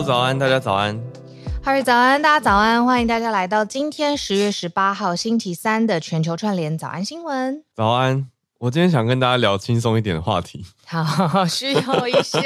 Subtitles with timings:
[0.00, 0.98] 路早安，大家早安。
[1.62, 7.62] 哈瑞早安，大家早安，欢迎大家来到今天十月十八号星期三的全球串联早安新闻。
[7.74, 8.26] 早安，
[8.60, 10.64] 我今天想跟大家聊轻松一点的话题。
[10.86, 12.38] 好，需要一些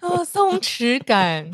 [0.00, 1.50] 呃 松弛感。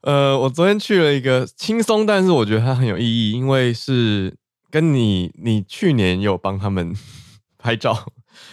[0.00, 4.34] 呃，我昨天去了一个轻松，但是我觉得它很有意义，因为是
[4.72, 6.92] 跟你你去年有帮他们
[7.56, 8.06] 拍照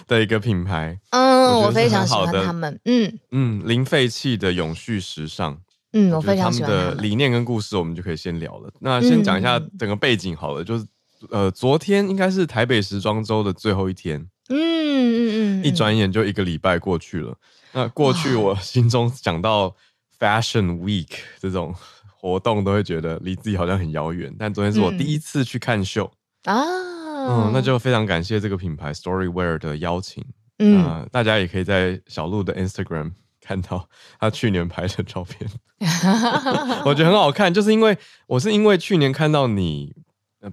[0.06, 1.00] 的一个品牌。
[1.10, 2.80] 嗯，我，我非常喜欢他们。
[2.86, 5.58] 嗯嗯，零废弃的永续时尚。
[5.94, 8.72] 嗯，我非常喜欢他们的理念跟故事，我们就可以先聊了。
[8.80, 10.86] 那先讲一下整个背景好了，嗯、就是
[11.30, 14.20] 呃，昨天应该是台北时装周的最后一天。
[14.50, 17.36] 嗯嗯嗯，一转眼就一个礼拜过去了。
[17.74, 19.76] 那过去我心中讲到
[20.20, 21.10] Fashion Week
[21.40, 21.74] 这种
[22.20, 24.34] 活动，都会觉得离自己好像很遥远。
[24.38, 26.12] 但昨天是我第一次去看秀
[26.44, 30.26] 啊，嗯，嗯，那就非常感谢这个品牌 Storywear 的邀请。
[30.60, 33.12] 嗯、呃，大家也可以在小鹿的 Instagram。
[33.42, 33.90] 看到
[34.20, 35.50] 他去年拍的照片，
[36.86, 37.98] 我觉得很好看，就是因为
[38.28, 39.96] 我是因为去年看到你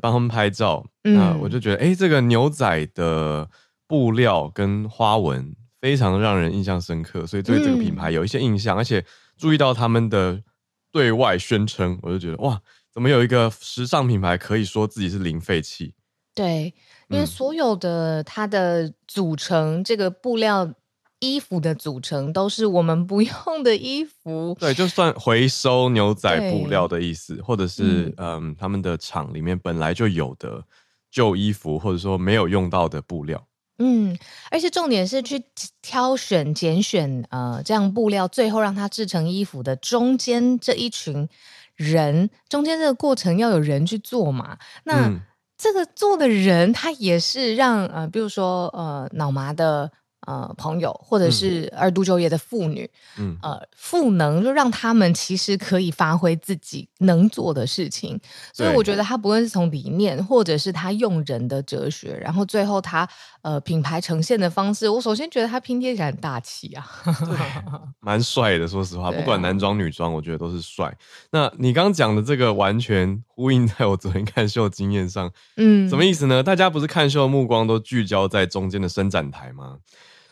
[0.01, 3.49] 帮他们拍照，那、嗯、我就觉得，哎、欸，这个牛仔的
[3.87, 9.05] 布料跟花纹非常让人印象深刻，所以对这个品牌有一些印象，嗯、而且
[9.37, 10.43] 注意到他们的
[10.91, 12.59] 对外宣称，我就觉得哇，
[12.91, 15.95] 怎么有一个时尚品牌可以说自己是零废弃？
[16.35, 16.75] 对，
[17.09, 20.73] 因为所有的它的组成，这个布料。
[21.21, 30.63] 衣服的组成都是我们不 用的衣服，对，就算回收牛仔布料的意思，或者是嗯，嗯，他们的厂里面本来就有的
[31.11, 33.45] 旧衣服，或者说没有用到的布料，
[33.79, 34.17] 嗯，
[34.51, 35.43] 而且重点是去
[35.83, 41.29] 挑选、拣选呃这样布料，最后让它制成衣服的中间这一群
[41.75, 45.21] 人，中间这个过程要有人去做嘛，那、嗯、
[45.57, 49.91] 这个做的人他也是让呃，比如说呃脑麻的。
[50.29, 58.21] 呃，朋友或者是二度就业的妇女，嗯，呃，赋能就让他们其实可以发挥自己能做的事情。
[58.53, 63.09] 所以我觉得他不论是从理念，或者是他用人的哲学，然后最后他
[63.41, 67.39] 呃品牌呈现的方式，我首先觉得他拼贴起来很大气啊，对，
[68.01, 68.69] 蛮帅的。
[68.69, 70.95] 说实话，不管男装女装，我觉得都是帅。
[71.31, 75.33] 那你刚刚讲的这个，完全呼应在我昨天看秀经验上。
[75.57, 76.43] 嗯，什么意思呢？
[76.43, 79.79] 大家不是看秀的目光都聚焦在中间的伸展台吗？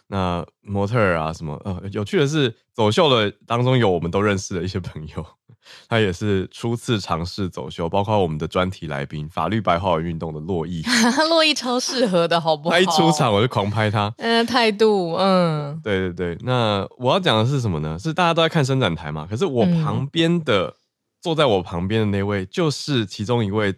[0.09, 5.27] 那模特儿啊，什么呃，有趣的是，走秀的当中有我们都认识的一些朋友，
[5.89, 10.81] 他也是初次尝试走秀，包括我们的专题来宾法律白话文运动的珞亦，
[11.29, 12.75] 珞亦超适合的，好不好？
[12.77, 16.39] 他一出场我就狂拍他，嗯，态度，嗯，对对对。
[16.45, 17.99] 那我要讲的是什么呢？
[17.99, 20.75] 是大家都在看伸展台嘛，可是我旁边的、嗯、
[21.21, 23.75] 坐在我旁边的那位，就是其中一位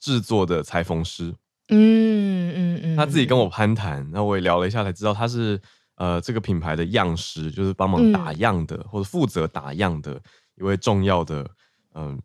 [0.00, 1.34] 制作的裁缝师。
[1.68, 5.60] 嗯嗯嗯，他自己跟我攀谈，然后我也聊了一下，才知道他是
[5.96, 10.20] 呃这个品牌的样师，就是帮忙打样的、嗯、或者负责打样的
[10.56, 11.42] 一位重要的
[11.94, 12.18] 嗯、呃、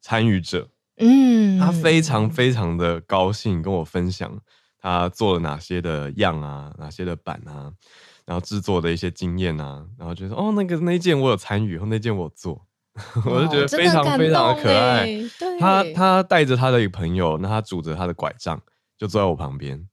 [0.00, 0.68] 参与者。
[0.98, 4.30] 嗯，他非常非常的高兴跟我分享
[4.78, 7.72] 他做了哪些的样啊，哪些的版啊，
[8.26, 12.66] 然后制作的一些经验啊，然后就说哦那个那件我有参与，或那件我做，
[13.24, 15.06] 我就觉得非常非常的可爱。
[15.06, 18.60] 对，他他带着他的一个朋友，那他拄着他的拐杖。
[19.00, 19.88] 就坐在我旁边，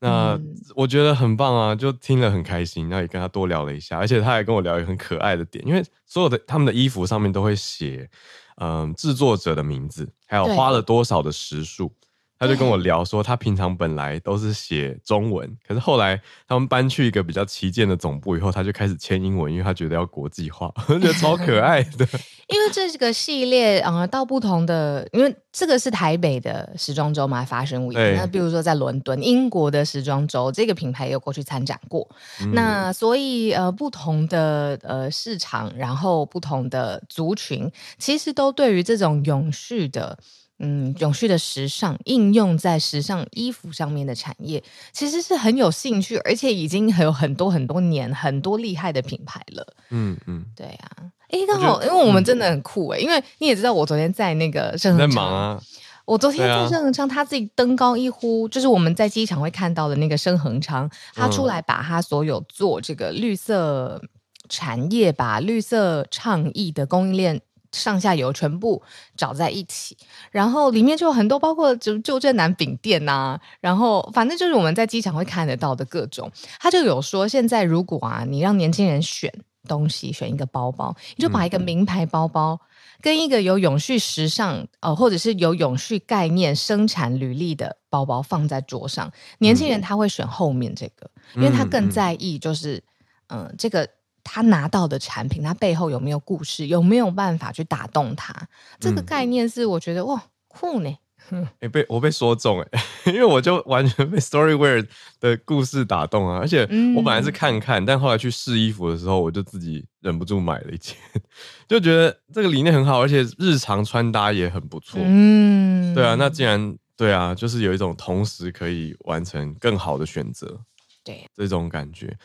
[0.00, 0.36] 那
[0.74, 8.10] 我觉得很棒啊，就听了很开心，然后也跟他多聊了一下，而且他还跟我聊一个很可爱的点，因为所有的他们的衣服上面都会写，
[8.56, 11.92] 嗯，制作者的名字，还有花了多少的时数。
[12.38, 22.06] 他就跟我聊说，他平常本来都是写中文，可是后来他们搬去一个比较旗舰的总部以后，他就开始签英文，因为他觉得要国际化， 我觉得超可爱的。
[22.48, 28.16] 因为这个系列啊、呃，到不同的，因为这个是台北的时装周嘛，Fashion Week。
[28.16, 32.08] 那比如说在伦敦、英国的时装周，这个品牌也有过去参展过。
[32.40, 40.18] 嗯、那所以呃，不同的呃市场，然后不同的族群，其实都对于这种永续的。
[40.60, 44.62] 嗯，永续的时尚应用在时尚衣服上面的产业，
[44.92, 49.74] 其实是很有兴趣，而且已经有很多很多年，很多厉害的品牌了。
[49.90, 50.90] 嗯嗯，对啊，
[51.28, 55.62] 哎，刚好，因为我们真的很酷哎、欸，因为你也知道，我昨天在那个盛恒昌，在忙啊，
[56.04, 64.02] 我昨天在盛恒昌，他自己登高一呼，就是我们在机场会看到的那个盛恒昌，他出来把他所有做这个绿色
[64.48, 67.40] 产业、把绿色倡议的供应链。
[67.72, 68.82] 上下游全部
[69.16, 69.96] 找在一起，
[70.30, 76.30] 然后里面就有很多，包括就旧振南饼店呐、啊，然后反正就是我们在机场会看得到的各种。
[76.58, 79.32] 他就有说，现在如果啊，你让年轻人选
[79.66, 82.58] 东西，选一个包包，你就把一个名牌包包
[83.02, 92.82] 跟一个有永续时尚呃，或者是有永续概念生产履历的包包放在桌上，年轻人他会选后面这个，因为他更在意就是
[93.26, 93.88] 嗯、呃、这个。
[94.30, 98.34] 他拿到的产品，他背后有没有故事，有没有办法去打动他？
[98.78, 100.94] 这个概念是我觉得、嗯、哇酷呢。
[101.30, 102.82] 哎、欸，被我被说中哎，
[103.12, 104.86] 因为我就完全被 Storyware
[105.20, 106.62] 的故事打动啊，而且
[106.96, 110.96] 我本来是看看，嗯、但后来去试衣服的时候，我就自己忍不住买了一件，
[111.68, 115.00] 就觉得这个理念很好，而且日常穿搭也很不错。
[115.04, 120.58] 嗯，对啊，那既然对啊，就是有一种同时可以完成更好的选择，
[121.04, 122.16] 对这种感觉。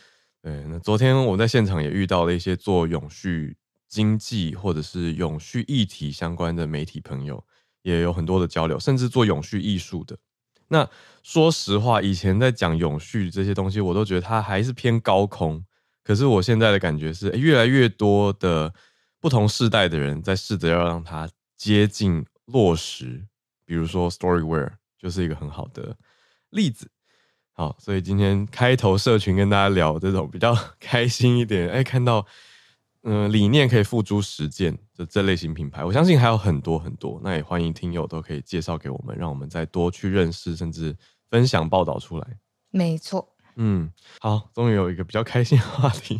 [0.43, 3.57] 对，那昨天我在现场也遇到了一些做永续
[3.87, 7.43] 经济或者是永续议题相关的媒体朋友。
[7.83, 10.17] 也有很多的交流，甚至做永续艺术的。
[10.69, 10.89] 那
[11.21, 15.61] 说实话，以前在讲永续这些东西，我都觉得它还是偏高空。
[16.01, 18.73] 可是我现在的感觉是，越来越多的
[19.19, 23.25] 不同世代的人在试着要让它接近落实。
[23.65, 25.97] 比如说，Storyware 就是一个很好的
[26.51, 26.89] 例子。
[27.53, 32.25] 好，所以今天开头社群跟大家聊这种比较 开心一点，哎，看到。
[33.05, 37.19] 嗯，理念可以付诸实践的这类型品牌，我相信还有很多很多。
[37.21, 40.95] 那也欢迎听友都可以介绍给我们，让我们再多去认识，甚至
[41.29, 42.25] 分享报道出来。
[42.71, 43.35] 没错。
[43.57, 43.91] 嗯，
[44.21, 46.17] 好，终于有一个比较开心的话题。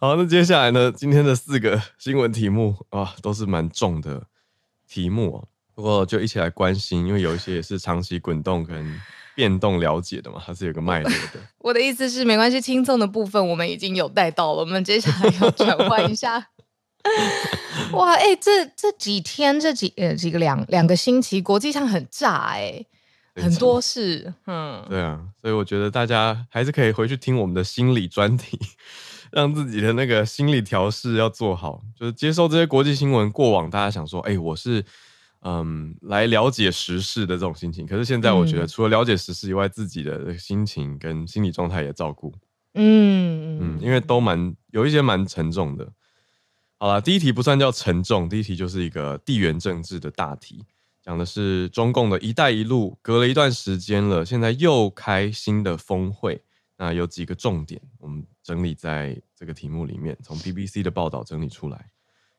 [0.00, 4.26] 好，那接下来呢，今天的四个新闻题目啊，都是蛮重的
[4.88, 5.48] 题目哦。
[5.76, 9.00] 不过就一起来关心，因为有一些也是长期滚动跟。
[9.36, 11.38] 变动了解的嘛，它是有个脉络的。
[11.60, 16.48] 我的意思是，没关系，轻松的部分我们已经有带到了，我们接下来要转换一下。
[17.92, 22.86] 哇，哎、欸，这这几天这几呃几个两两个星期，国际上很炸哎、欸，
[23.42, 24.32] 很多事。
[24.46, 28.58] 嗯，对啊，所以我觉得大家还是可以回去听我们的心理专题，
[29.30, 33.30] 让自己的那个心理调试要做好，就是接受这些国际新闻。
[33.30, 34.84] 过往大家想说，哎、欸，我是。
[35.46, 37.86] 嗯，来了解时事的这种心情。
[37.86, 42.32] 可是现在我觉得，除了了解时事以外，嗯、自己的心情跟心理状态也照顾。
[42.74, 45.88] 嗯嗯，因为都蛮有一些蛮沉重的。
[46.78, 50.64] 好了，第一题不算叫沉重，第一题就是一个地缘政治的大题，
[51.00, 56.42] 讲的是中共的一带一路，隔了一段时间了，现在又开新的峰会。
[56.76, 61.88] 那有几个重点，我们整理在这个题目里面，从 BBC 的报道整理出来。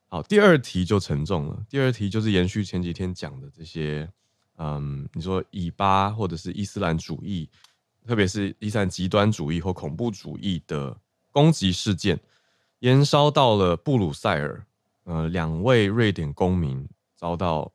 [0.09, 1.65] 好，第二题就沉重了。
[1.69, 4.09] 第二题就是延续前几天讲的这些，
[4.55, 7.49] 嗯，你说以巴或者是伊斯兰主义，
[8.05, 10.97] 特别是伊斯兰极端主义或恐怖主义的
[11.29, 12.17] 攻击事件，
[12.79, 14.65] 延烧到了布鲁塞尔，
[15.03, 17.69] 呃，两位瑞典公民遭到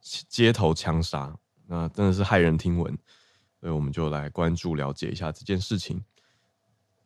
[0.00, 1.36] 街头枪杀，
[1.66, 2.96] 那真的是骇人听闻，
[3.60, 6.02] 所以我们就来关注了解一下这件事情。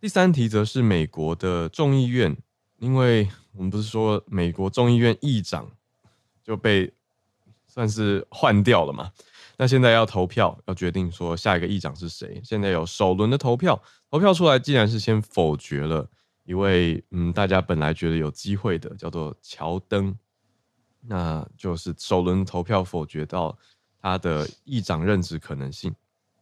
[0.00, 2.37] 第三题则是美国的众议院。
[2.82, 5.70] 因为我们不是说美国众议院议长
[6.43, 6.93] 就被
[7.69, 9.12] 算是换掉了嘛？
[9.56, 12.40] 那现在要投票，要决定说下一个议长是谁。
[12.44, 13.81] 现在有首轮的投票，
[14.11, 16.11] 投票出来，竟然是先否决了
[16.43, 20.12] 一位嗯，大家本来觉得有机会的，叫做乔登，
[21.02, 23.56] 那就是首轮投票否决到
[24.00, 25.94] 他的议长任职可能性。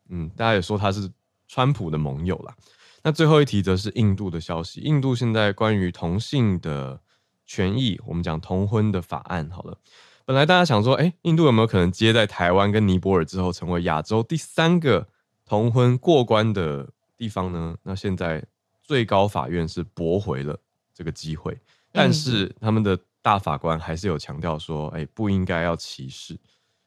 [0.08, 1.06] 嗯，大家也说他是
[1.46, 2.56] 川普的盟友啦。
[3.02, 4.80] 那最后一题则是印度的消息。
[4.80, 7.00] 印度现在关于同性的
[7.46, 9.78] 权益，我们讲同婚的法案好了。
[10.24, 15.08] 本来大家想说，哎，印度有没有可能接在台湾跟尼泊尔之后，成为亚洲第三个
[15.44, 17.76] 同婚过关的地方呢？
[17.82, 18.44] 那现在
[18.82, 20.56] 最高法院是驳回了
[20.94, 21.58] 这个机会，
[21.90, 26.38] 但是他们的大法官还是有强调说，哎，不应该要歧视。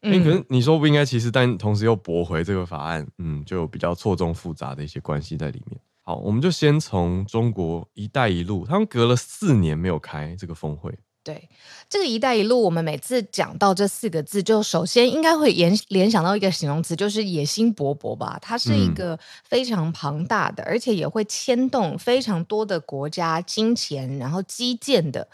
[0.01, 5.79] 哎，可是你说不应该歧视，但同时又驳回这个法案，嗯，就有比较错综复杂的一些关系在里面。
[6.05, 10.93] 好，我们就先从中国“一带一路”，他们隔了四年没有开这个峰会。
[11.23, 11.49] 对，
[11.87, 18.37] 这个“一带一路”，我们每次讲到这四个字，就首先应该会联联想到一个形容词，就是野心勃勃吧。
[18.41, 25.25] 它是一个非常庞大的，嗯、而且也会牵动非常多的国家金钱，然后基建的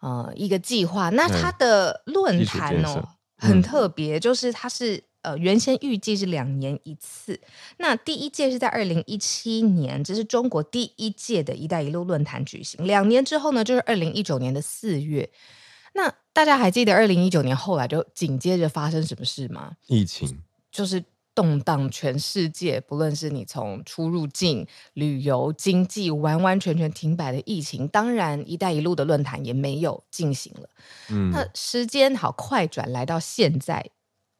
[0.00, 1.08] 呃一个计划。
[1.08, 5.02] 那它的论坛哦，很特别，就是它是。
[5.28, 7.38] 呃，原先预计是两年一次。
[7.76, 12.86] 那第一届是在二零一七年，这是中国第一届的一带一路论坛举行。
[12.86, 15.30] 两年之后呢，就是二零一九年的四月。
[15.92, 19.72] 那大家还记得二零一九年后来就紧接着发生什么事吗？
[19.88, 21.04] 疫情，就是
[21.34, 27.86] 动荡全世界，不论是你从出入境、旅游、经济，完完全全停摆的疫情。
[27.88, 30.70] 当然，一带一路的论坛也没有进行了。
[31.10, 33.90] 嗯，那时间好快转来到现在。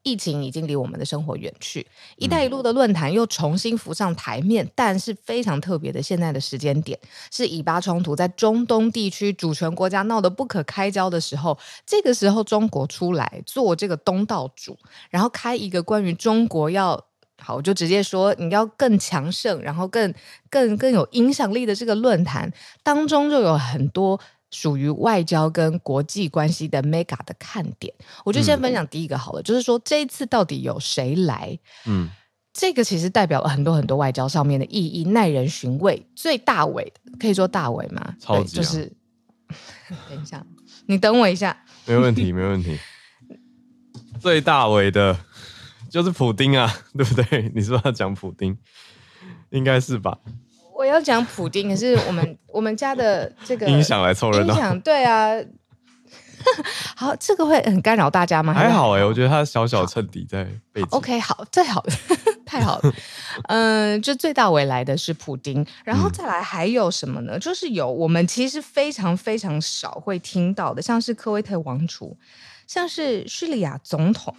[0.03, 1.87] 疫情已经离我们的生活远去
[2.17, 6.99] ，“一带一路”的论坛又重新浮上台面，嗯、但是非常特别的，现在的时间点
[7.31, 14.79] 是以巴冲突在中东地区主权国家闹得不可开交的时候，这个时候中国出来做这个东道主，
[15.11, 17.05] 然后开一个关于中国要
[17.41, 20.13] 好，我就直接说你要更强盛，然后更
[20.51, 22.53] 更更有影响力的这个论坛
[22.83, 24.19] 当中，就有很多
[24.51, 27.93] 属于外交跟国际关系的 mega 的看点。
[28.25, 31.59] 我就先分享第一个好了，嗯、就是说这一次到底有谁来？
[31.87, 32.09] 嗯，
[32.53, 36.07] 这个其实代表了很多很多外交上面的意义，耐人寻味。
[36.15, 38.15] 最大尾的可以说大尾吗？
[38.21, 38.93] 超级、啊、就是。
[40.09, 40.45] 等一下，
[40.87, 41.65] 你等我一下。
[41.87, 42.79] 没问题，没问题。
[44.21, 45.19] 最大尾的。
[45.91, 47.51] 就是普丁啊，对不对？
[47.57, 48.55] 你是不是要讲普丁？
[49.49, 50.19] 应该是吧。
[50.79, 54.55] 我要讲普丁，可是我们我们家的这个音响来凑热闹。
[54.55, 55.35] 音响对啊。
[56.95, 58.55] 好，这个会很干扰大家吗？
[58.55, 60.89] 还好哎、欸，我觉得它小小衬底在背景。
[60.93, 61.93] OK，好，最好的，
[62.47, 62.93] 太好了。
[63.51, 67.33] 嗯、呃，就最大未来的是普丁，然后再来还有什么呢？
[67.35, 72.17] 嗯、就是有我们其实非常非常少会听到的，像是科威特王储，
[72.69, 74.33] 像是叙利亚总统。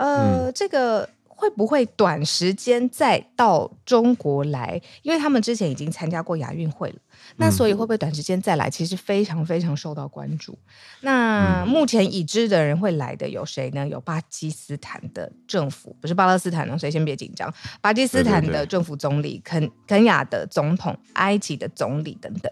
[0.00, 4.80] 呃，嗯、这个会不会短时间再到中国来？
[5.02, 6.96] 因为他们之前已经参加过亚运会了，
[7.36, 8.70] 那所以会不会短时间再来？
[8.70, 10.56] 其实非常非常受到关注。
[11.00, 13.86] 那目前已知的人会来的有谁呢？
[13.86, 17.52] 有巴基斯坦的政府，不是巴勒斯坦哦，所以先别紧张。
[17.80, 22.50] 巴基斯坦的政府总理、肯肯雅的总统、埃及的总理等等。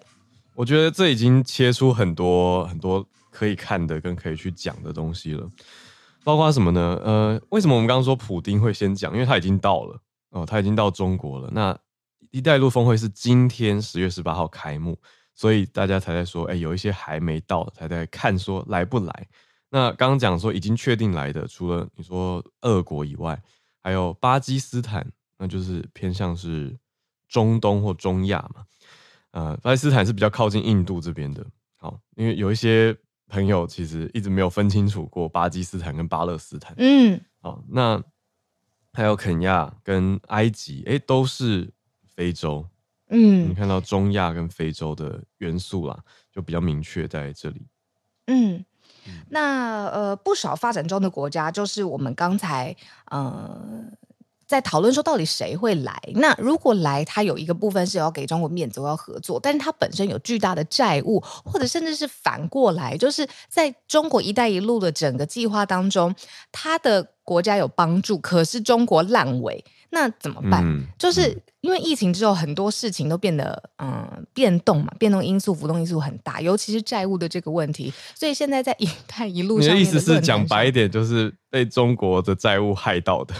[0.54, 5.48] 我觉得这已经切出很多很多可以看的跟可以去讲的东西了。
[6.24, 7.00] 包括什么呢？
[7.02, 9.12] 呃，为什么我们刚刚说普丁会先讲？
[9.12, 10.00] 因为他已经到了
[10.30, 11.50] 哦，他已经到中国了。
[11.52, 11.76] 那
[12.30, 14.96] 一带一路峰会是今天十月十八号开幕，
[15.34, 19.28] 所以大家才在说，哎，有一些还没到，才在看说来不来。
[19.70, 23.42] 那刚刚讲说已经确定来的，除了你说俄国以外，
[23.82, 25.04] 还有巴基斯坦，
[25.38, 26.78] 那就是偏向是
[27.28, 28.64] 中东或中亚嘛。
[29.32, 31.44] 呃，巴基斯坦是比较靠近印度这边的，
[31.78, 32.96] 好，因为有一些。
[33.32, 36.74] 朋友其实一直没有分清楚过巴基斯坦跟巴勒斯坦。
[36.76, 37.98] 嗯，好，那
[38.92, 41.72] 还有肯亚跟埃及，哎，都是
[42.04, 42.68] 非洲。
[43.08, 45.98] 嗯，你看到中亚跟非洲的元素啦，
[46.30, 47.66] 就比较明确在这里。
[48.26, 48.62] 嗯，
[49.30, 53.82] 那呃，不少发展中的国家，就是我们刚才呃。
[54.52, 55.98] 在讨论说到底谁会来？
[56.16, 66.14] 那如果来，他有一个部分是要给中国面子，我要合作，但是他本身有巨大的债务，或者甚至是反过来，就是在中国“一带一路”的整个计划当中，
[66.52, 69.64] 他的国家有帮助，可是中国烂尾。
[69.94, 70.64] 那怎么办？
[70.64, 77.92] 嗯、就是因为疫情之后，很多事情都变得嗯变动嘛，变动因素、浮动因素很大，尤其是债务的这个问题。
[78.14, 83.34] 所以现在在“一带一路”上，你的意思是讲白一点，就是被中国的债务害到的，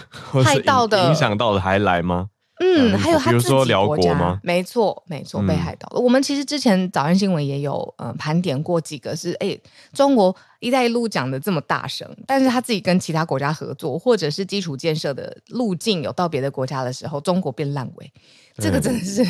[0.45, 2.29] 害到的，影响到的还来吗？
[2.65, 4.39] 嗯，还有他自己国家，吗？
[4.43, 6.01] 没错，没错，被害到了。
[6.01, 9.59] 嗯、我们其实之前早安新闻也有呃盘点过几个是，哎，
[9.93, 18.13] 中国“一带一路”讲的这么大声，但是他自己跟其他国家合作，或者是基础建设的路径有到别的国家的时候，中国变烂尾，
[18.59, 19.27] 这个真的是，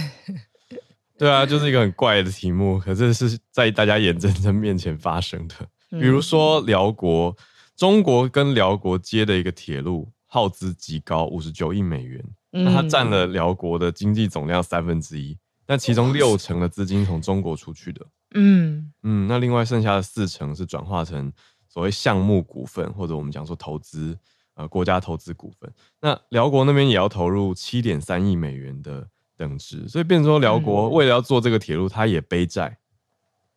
[1.16, 5.54] 对啊，就是一个很怪的题目，可是是在大家眼睁睁面前发生的。
[5.90, 7.34] 比如说辽国，
[7.76, 12.22] 中国跟辽国接的一个铁路，耗资极高，五十九亿美元。
[12.54, 18.92] 那它占了辽国的经济总量三分之一，但其中六成的资金从中国出去的，嗯。
[19.02, 21.32] 嗯，那另外剩下的四成是转化成
[21.66, 24.16] 所谓项目股份，或者我们讲说投资，
[24.54, 25.72] 呃，国家投资股份。
[26.00, 32.76] 那辽国那边也要投入七点三亿美元的等值，所以变成说辽国为了要做这个铁路，它也背债，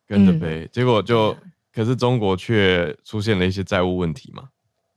[0.06, 1.36] 跟着背，结果就
[1.70, 4.48] 可是中国却出现了一些债务问题嘛，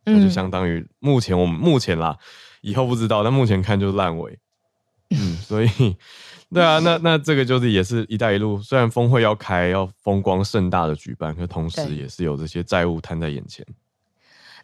[0.05, 2.17] 那就相当于目前我们目前啦。
[2.61, 4.37] 以后不知道，但目前看就是烂尾，
[5.11, 5.69] 嗯，所以，
[6.53, 13.65] 对啊，那那这个就是也是一带一路，虽然峰会要开，要风光盛大的举办，可同时也是有这些债务摊在眼前。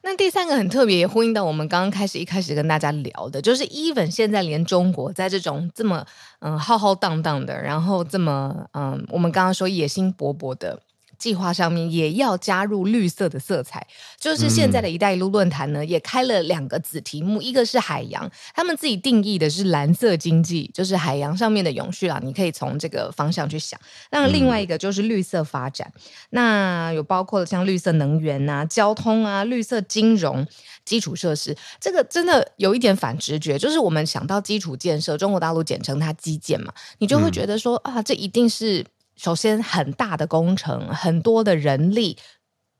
[0.03, 6.05] 那第三个很特别，也呼应到我们刚刚开始一开始跟大家聊的，就是 even 现在连中国在这种这么
[6.41, 10.79] 嗯浩浩荡荡的，然后这么嗯我们刚刚说野心勃勃的。
[11.25, 13.87] 计划上面也要加入绿色的色彩，
[14.19, 23.79] 就是现在的一带一路论坛呢，也开了两个子题目，一个是海洋，他们自己定义的是蓝色经济，就是海洋上面的永续啊，你可以从这个方向去想。
[24.11, 25.91] 那另外一个就是绿色发展，
[26.29, 30.45] 那有包括像绿色能源啊、交通啊、绿色金融、
[30.85, 38.85] 基础设施，这个真的有一点反直觉，就是我们想到基础建设，中国大陆简称它基建嘛，你就会觉得说啊，这一定是。
[39.15, 42.17] 首先，很大的工程，很多的人力，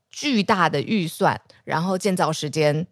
[0.09, 2.87] 巨大的预算，然后建造时间。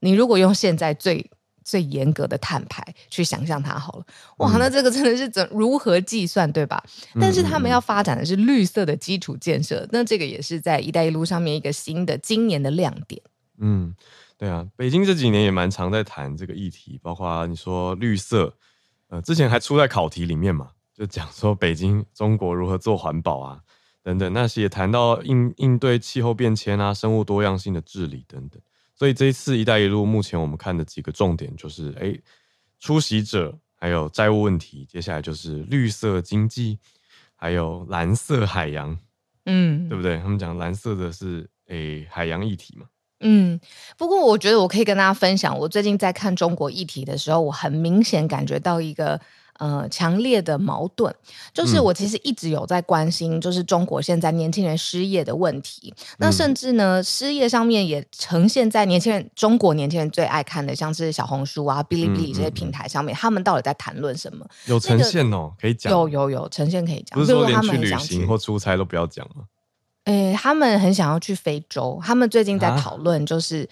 [0.00, 1.30] 你如果用现在最
[1.64, 4.06] 最严格的碳排去想象它好了，
[4.38, 6.82] 哇，那这个真的是怎如何计算，对吧？
[7.14, 13.20] 嗯、但是他们要发展的是绿色的基础建设，那这个也是在“一带一路”上面一个新的今年的亮点。
[13.58, 13.94] 嗯，
[14.38, 18.54] 对啊，北京这几年也蛮常在谈这个议题，包括你说绿色，
[19.08, 23.60] 呃，之前还出在考题里面嘛，就讲说北京中国如何做环保啊，
[24.02, 28.60] 等等，那些也谈到应应对气候变迁啊、生物多样性的治理等等。
[28.96, 32.18] 所以这一次“一带一路”，目前我们看的几个重点就是：哎，
[32.80, 36.80] 出席者，还有债务问题，接下来就是绿色经济，
[37.36, 38.98] 还有蓝色海洋，
[39.44, 40.18] 嗯，对不对？
[40.18, 42.86] 他们讲蓝色的是诶海洋议题嘛。
[43.20, 43.60] 嗯，
[43.96, 49.20] 不过我觉得我可以跟大家分享，我最近在看中国议题的时候，我很明显感觉到一个。
[49.58, 51.12] 呃，强烈的矛盾，
[51.52, 55.92] 就是我其实一直有在关心，就是中国现在年轻人失业的问题。
[55.96, 64.46] 嗯、那甚至呢，失业上面也呈现在年轻人，中国年轻人最爱看的，像是小红书啊、哔哩哔哩这些平台上面，嗯嗯、他们到底在谈论什么？
[64.66, 65.92] 有呈现哦，这个、可以讲。
[65.92, 69.42] 有有有呈现可以讲，不是说连去旅行或出差都不要讲吗？
[70.04, 73.68] 诶，他们很想要去非洲，他们最近在讨论就是。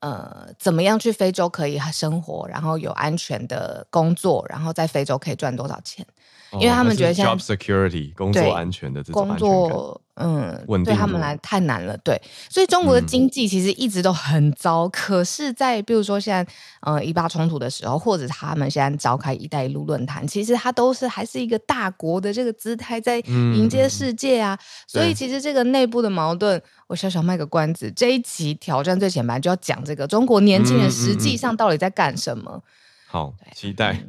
[0.00, 6.06] 呃，怎么样去非洲可以生活，然后有安全的工作，然后在非洲可以赚多少钱？
[6.54, 11.96] 因为他们觉得现在 job security 工作安全的这种工作，嗯，对他们来太难了。
[11.98, 14.82] 对，所以中国的经济其实一直都很糟。
[14.82, 24.58] 嗯、可是，在比如说现在呃以巴冲突的时候，或者他们现在召开“一带一路”论坛，其实它都是还是一个大国的这个姿态在迎接世界啊。
[24.60, 32.50] 嗯、所以，其实这个内部的矛盾，我小小卖个关子，这一期挑战最前排就要讲这个中国年轻人实际上到底在干什么。
[32.50, 32.62] 嗯嗯嗯、
[33.06, 34.04] 好，期待。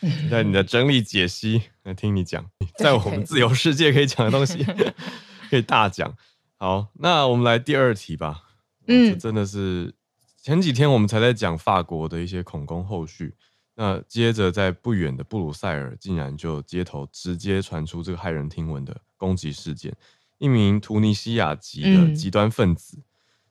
[0.00, 4.64] 嗯 在你的整理解析，来听你讲，在我们自由世界可以讲的东西，
[5.50, 6.14] 可以大讲。
[6.56, 8.44] 好，那我们来第二题吧。
[8.86, 9.94] 嗯，这真的是
[10.40, 13.34] 前几天我们才在讲法国的一些恐攻后续，
[13.74, 19.94] 那接着在不远的布鲁塞尔，竟然就街头直接传出这个骇人听闻的攻击事件，
[20.38, 23.04] 一名突尼西亚籍的极端分子，嗯、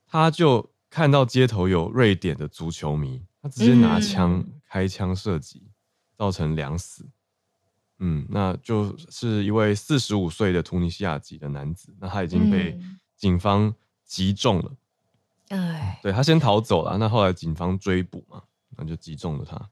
[0.08, 5.67] 他就看到街头有瑞典的足球迷，他直接拿枪开枪射击。
[6.18, 7.06] 造成两死，
[8.00, 12.76] 嗯，那就是一位四十五岁的突尼西亚籍的男子，那他已经被
[13.16, 13.72] 警方
[14.04, 14.72] 击中了，
[15.50, 18.42] 哎、嗯，对，他先逃走了，那后来警方追捕嘛，
[18.76, 19.70] 那就击中了他。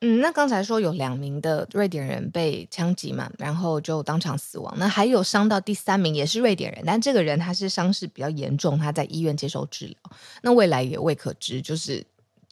[0.00, 9.96] 嗯，那刚才说有两名的瑞典人被枪击嘛，然后就当场死亡，那还有伤到第三名也是瑞典人，但这个人他是伤势比较严重，他在医院接受治疗，
[10.42, 12.04] 那未来也未可知，就是。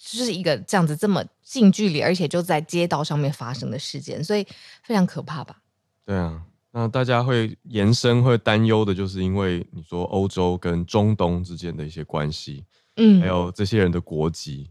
[0.04, 4.44] 就是一个这样子这么近距离，而且就在街道上面发生的事件，所以
[4.82, 5.62] 非常可怕吧？
[6.04, 12.64] 对啊，那大家会延伸会担忧的，就是因为你说欧洲跟中东之间的一些关系，
[12.96, 14.70] 嗯，还有这些人的国籍，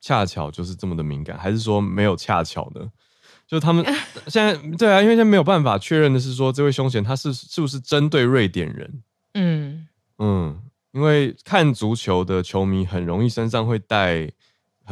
[0.00, 2.88] 恰巧就是这么的敏感，还是说没有恰巧呢？
[3.48, 3.84] 就他们
[4.28, 9.02] 现在对啊，因为现在没有办法确认的是说，这位凶嫌他是是不是针对瑞典人？
[9.34, 14.30] 嗯嗯，因为看足球的球迷很容易身上会带。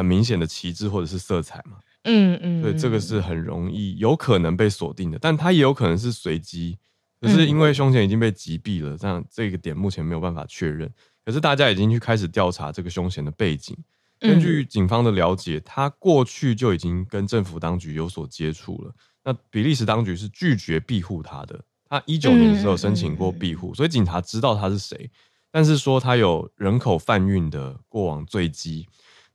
[0.01, 6.79] 很明显的旗帜或者是色彩嘛，嗯嗯，所以这个是很容易有可能被锁定的，但它也有可能是随机，
[7.21, 10.91] 可是因为凶嫌已经被击毙了，这样这个点目前没有办法确认。
[11.23, 13.77] 可是大家已经去开始调查这个凶嫌的背景，
[14.19, 18.95] 根据警方的了解，他过去就已经跟政府当局有所接触了。
[19.23, 25.11] 那比利时当局是拒绝庇护他的，他一九年的时候申请过庇护，所以警察知道他是谁，
[25.53, 28.89] 但是说他有人口贩运的过往罪迹。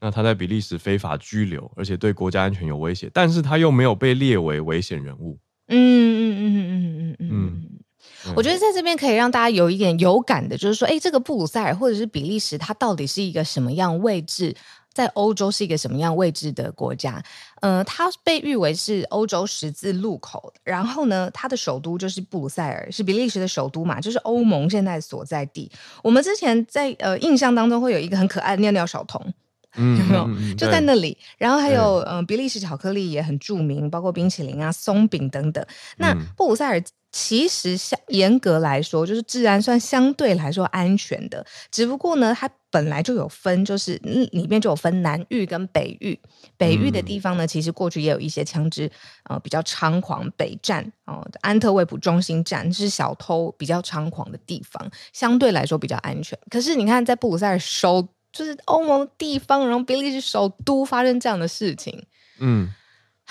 [0.06, 5.36] 那他在比利时非法拘留，而且对国家安全有威胁，但是他又没有被列为危险人物。
[5.68, 14.56] 嗯嗯嗯嗯嗯嗯嗯，我觉得在这边可以让大家有一点有感的，就是说，哎，这个布鲁塞尔或者是比利时，它到底是一个什么样位置？
[14.94, 17.22] 在欧洲是一个什么样位置的国家？
[17.62, 20.54] 呃，它被誉为是欧洲十字路口。
[20.64, 25.70] 然后呢，它的首都就是布鲁塞尔，是比利时的首都嘛，就是欧盟现在所在地。
[26.04, 29.34] 我们之前在呃印象当中会有一个很可爱的尿尿小童。
[29.78, 30.56] 嗯，有没有？
[30.56, 35.66] 就在那里，然后还有嗯、呃，比利时巧克力也很著名，包括冰淇淋啊、松饼等等。
[35.98, 41.46] 那布鲁塞尔其实相严格来说，就是治安算相对来说安全的。
[41.72, 46.20] 只不过呢，它本来就有分，就是里面就有分南域跟北域。
[46.58, 48.92] 北域的地方呢，其实过去也有一些枪支
[49.30, 50.30] 呃比较猖狂。
[50.36, 56.38] 北站哦、呃，安特卫普中心站是小偷比较猖狂的地方，相对来说比较安全。
[56.50, 58.06] 可是你看，在布鲁塞尔收。
[58.36, 62.06] 就是欧盟地方，然后比利时首都发生这样的事情，
[62.40, 62.70] 嗯，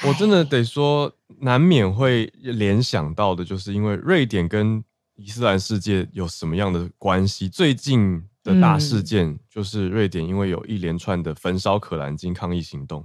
[0.03, 4.83] 我真的得说，难免会联想到的，就是因为瑞典跟
[5.17, 7.51] 伊斯兰世界有什么样的关系？
[7.51, 13.05] 最近的大事件就是瑞典因为有一连串的焚烧可兰经抗议行动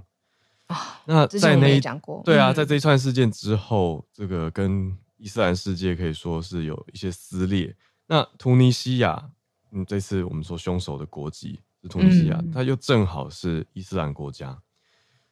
[0.68, 1.02] 啊。
[1.04, 7.76] 那在那一讲过，对啊，在这一串事件之后，这个跟伊斯兰世界可以说是有一些撕裂。
[8.06, 9.30] 那突尼西亚，
[9.70, 11.60] 嗯，这次我们说凶手的国籍。
[11.82, 14.58] 是突尼西亚，它又正好是伊斯兰国家，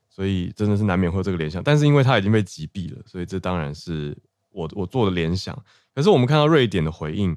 [0.08, 1.62] 所以真的是难免会有这个联想。
[1.62, 4.16] 但是因为它已经被击毙了，所以这当然是
[4.50, 5.54] 我我做的联想。
[5.94, 7.36] 可是我们看到瑞典的回应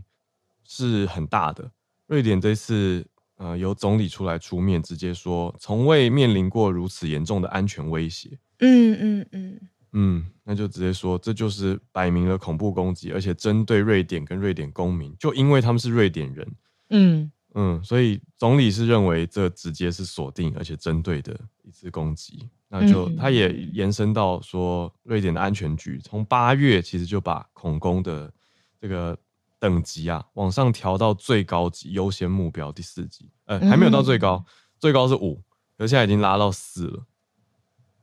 [0.64, 1.70] 是很大的，
[2.08, 8.40] 瑞典这次呃由总理出来出面，直接说从未面临过如此严重的安全威胁。
[8.60, 9.60] 嗯嗯嗯
[9.92, 16.56] 嗯，那就直接说这就是摆明了恐怖攻击，而且针对瑞典跟瑞典公民，就因为他们是瑞典人。
[16.92, 17.32] 嗯。
[17.54, 28.34] 嗯，所以总理是认为这直接是锁定而且针对的一次攻击，那就他也延伸到说，瑞典的安全局从八月其实就把恐攻的
[28.80, 29.18] 这个
[29.60, 34.46] 等级啊往上调到最高级优先目标第四级，呃，还没有到最高，
[34.80, 35.36] 最高是五，
[35.78, 37.06] 可是现在已经拉到四了。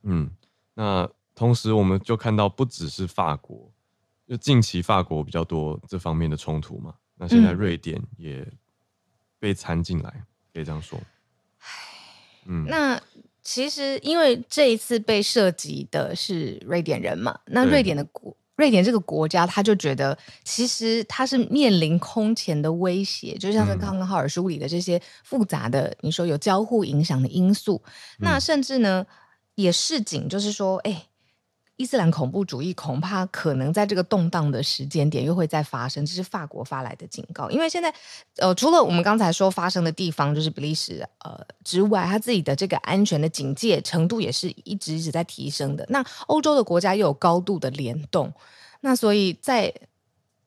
[0.03, 0.29] 嗯，
[0.75, 3.73] 那同时我们就看到不只是法国，
[4.27, 8.47] 就近期法国比较多这方面的冲突嘛，那现在瑞典也。
[9.39, 10.11] 被掺进来，
[10.53, 10.99] 可以这样说。
[12.45, 13.01] 嗯，那
[13.41, 27.81] 其实因为这一次被涉及的是瑞典人嘛，那瑞典的国，瑞典这个国家，他就觉得其实他是面临空前的威胁，就像是刚刚浩尔梳理的这些复杂的，你说有交互影响的因素，
[28.19, 29.05] 那甚至呢
[29.55, 31.05] 也示警，就是说，哎。
[31.79, 37.49] 伊斯兰恐怖主义恐怕可能在这个动荡的时间点又会再发生，这是法国发来的警告。
[37.49, 37.93] 因为现在，
[38.35, 45.85] 呃，除了我们刚才说发生的地方就是比利时，呃之外，他自己的这个安全的警戒程度也是一直一直在提升的。
[45.87, 48.33] 那欧洲的国家又有高度的联动，
[48.81, 49.73] 那所以在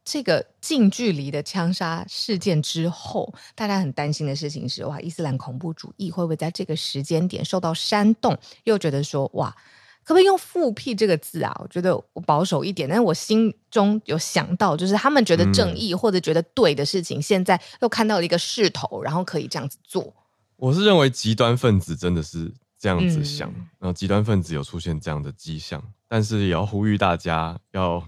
[0.04, 8.36] 这个近距离的枪杀事件之后，大家很担心的事情是：哇，伊斯兰恐怖主义会不会在这个时间点受到煽动？
[8.64, 9.56] 又觉得说，哇。
[10.04, 11.56] 可不可以用复辟这个字啊？
[11.60, 20.12] 我觉得我保守一点，但是我心中有想到，就是他们觉得正义或者觉得对的事情，嗯、现在又看到了一个势头，然后可以这样子做。
[20.56, 28.06] 我是认为极端分子真的是这样子想，嗯、然后极端分子有出现这样的迹象，但是也要呼吁大家要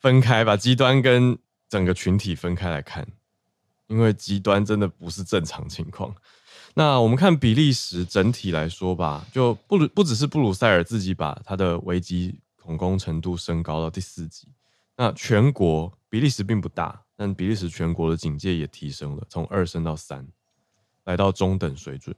[0.00, 3.06] 分开，把极端跟整个群体分开来看，
[3.86, 6.14] 因为极端真的不是正常情况。
[6.74, 14.48] 那我们看比利时整体来说吧，就不不只是布鲁塞尔自己把他的危机恐攻程度升高到第四级，
[14.96, 20.26] 那全国比利时并不大，但比利时全国的警戒也提升了，从二升到三，
[21.04, 22.16] 来到中等水准。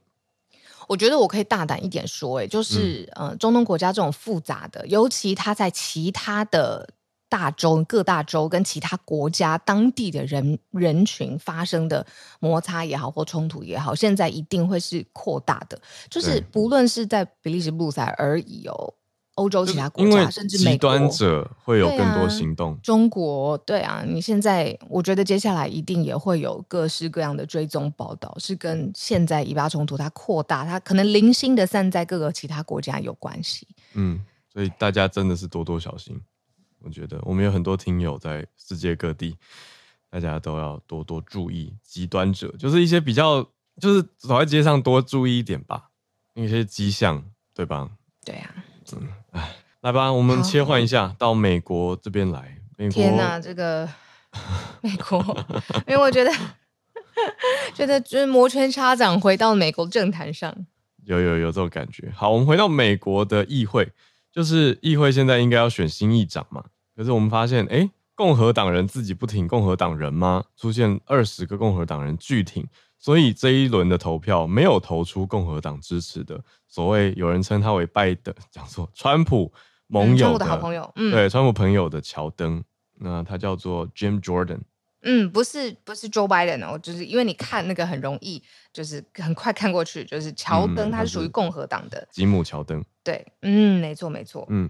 [0.87, 6.89] 我觉得我可以大胆一点说，哎，就是呃，中东国家这种复杂的，尤其他在其他的。
[7.35, 12.05] 大洲各大洲跟其他国家当地的人人群发生的
[12.39, 15.77] 摩擦也好或冲突也好，现在一定会是扩大的。
[16.09, 18.93] 就是不论是在比利时布鲁塞尔而已哦，
[19.33, 22.71] 欧洲其他国家甚至美端者会有更多行动。
[22.71, 33.67] 啊、中国对啊，你现在我觉得接下来一定也会有各式各样的追踪报道，是跟现在以巴冲突它扩大，它可能零星的散在各个其他国家有关系。
[33.93, 34.21] 嗯，
[34.53, 36.17] 所以大家真的是多多小心。
[36.85, 39.35] 我觉得我们有很多听友在世界各地，
[40.11, 43.41] 大家都要多多注意极端者，就是一些比较，
[43.81, 45.89] 就是走在街上多注意一点吧，
[46.35, 47.89] 一些迹象，对吧？
[48.23, 48.53] 对啊，
[48.93, 52.61] 嗯，哎，来吧，我们切换一下到美国这边来。
[52.77, 53.89] 美国，天哪，这个
[54.81, 55.19] 美国，
[55.87, 56.31] 因为我觉得
[57.73, 60.53] 觉得就是摩拳擦掌回到美国政坛上，
[61.05, 62.11] 有有有这种感觉。
[62.13, 63.91] 好，我们回到美国的议会，
[64.31, 66.65] 就是议会现在应该要选新议长嘛。
[66.95, 70.45] 可是我们发现，哎，共和党人自己不挺共和党人吗？
[70.55, 72.65] 出现二十个共和党人拒挺，
[72.97, 79.51] 所以这一轮的投票没有投出共和党支持的所谓有人称他为拜登， 讲错，川普
[79.87, 82.63] 盟友的，嗯、的好朋友，嗯、对，川普朋友的乔登，
[82.99, 84.61] 那他叫做 Jim Jordan，
[85.01, 92.07] 嗯，不是不是 Joe Biden 哦，就是因为你看那个很容易，就是很快看过去，就是乔登他是属于共和党的。
[92.09, 94.69] 吉姆乔登，对，嗯，没错没错，嗯。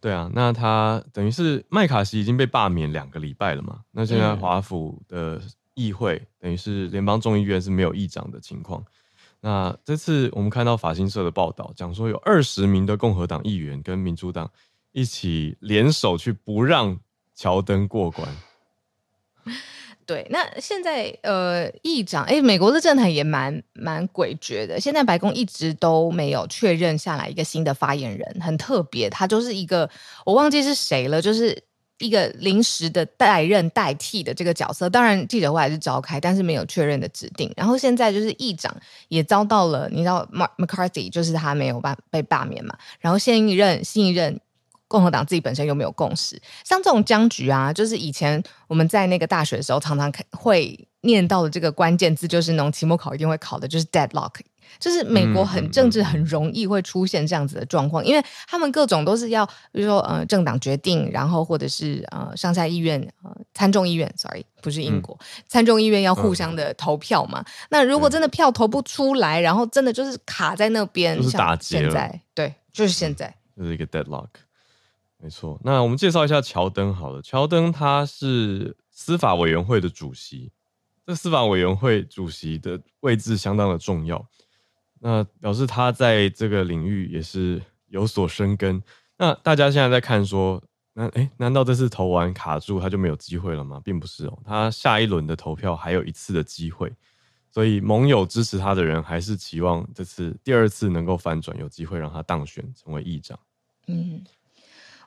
[0.00, 3.80] 对啊，那他等于是麦卡锡已经被罢免两个礼拜了嘛？
[3.90, 5.40] 那现在华府的
[5.74, 8.84] 议会、嗯、等于是联邦众议院是没有议长的情况。
[9.40, 14.50] 那这次我们看到法新社的报道，讲说有二十名的共和党议员跟民主党
[14.92, 16.98] 一起联手去不让
[17.34, 18.28] 乔登过关。
[20.08, 24.80] 对，那现在呃，议长哎，美国的政坛也蛮蛮诡谲的。
[24.80, 29.90] 现在白宫一直都没有确认下来一个新的发言人，很特别，他就是一个
[30.24, 31.62] 我忘记是谁了，就是
[31.98, 34.88] 一个临时的代任代替的这个角色。
[34.88, 37.52] 当然记者会还是召开，但是没有确认的指定。
[37.54, 38.74] 然后现在就是议长
[39.08, 42.74] 也遭到了，你知道，Mark McCarthy 就是他没有办被罢免嘛。
[42.98, 44.40] 然后现一任新一任
[44.88, 46.40] 共和党自己本身又没有共识。
[46.64, 54.32] 像这种僵局啊，就是以前我们在那个大学的时候常常会念到的这个关键字，就是那种期末考一定会考的，就是 deadlock。
[54.78, 67.42] 就是美国很政治很容易会出现这样子的状况，因为他们各种都是要，比如说呃政党决定，然后或者是呃上下议院呃参众议院，sorry 不是英国参众议院要互相的投票嘛。
[67.70, 71.84] 那如果真的票投不出来，然后真的就是卡在那边，就是打结了。
[71.84, 74.28] 现在对，就是现在，就是一个 deadlock，
[75.20, 75.60] 没错。
[75.64, 80.52] 那我们介绍一下乔登好了，乔登他是司法委员会的主席，
[81.04, 84.24] 这司法委员会主席的位置相当的重要。
[85.00, 88.82] 那表示他在这个领域也是有所深耕。
[89.16, 93.80] 那大家现在在看说，那哎、难道这次投完卡住他就没有机会了吗？
[93.84, 96.92] 并不是哦，他下一轮的投票还有一次的机会。
[97.50, 103.38] 所以盟友支持他的人还是期望这次第二次能够反转，有机会让他当选成为议长。
[103.86, 104.22] 嗯，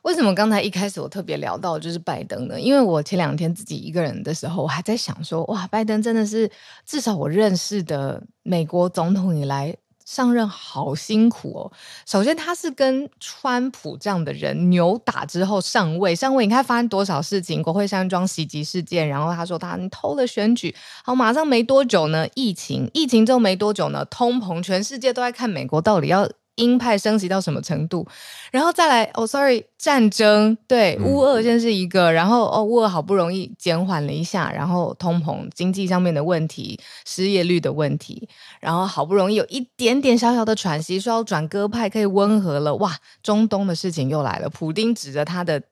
[0.02, 2.60] 为什么刚才一开始我特别聊到就是拜登呢？
[2.60, 6.50] 因为我前两天自己一个人的时候，我还在想说，哇，拜登真的是
[6.84, 9.76] 至少我认识的美国总统以来。
[10.04, 11.72] 上任好辛苦哦。
[12.04, 26.28] 首先，他是跟川普这样的人扭打之后上位，上位你看发生多少事情，国会山庄袭击事件，然后他说他你偷了选举，好，马上没多久呢，疫情，疫情之后没多久呢，通膨，全世界都在看美国到底要。
[26.56, 28.06] 鹰派升级到什么程度，
[28.50, 38.28] 然后再来哦，sorry，战争对乌俄先是一个，然后哦，乌俄好不容易减缓了一下，然后通膨、经济上面的问题、失业率的问题，
[38.60, 45.62] 然后好不容易有一点点小小的喘息，说要转鸽派可以温和了，哇，中东的事情又来了，普丁指着他的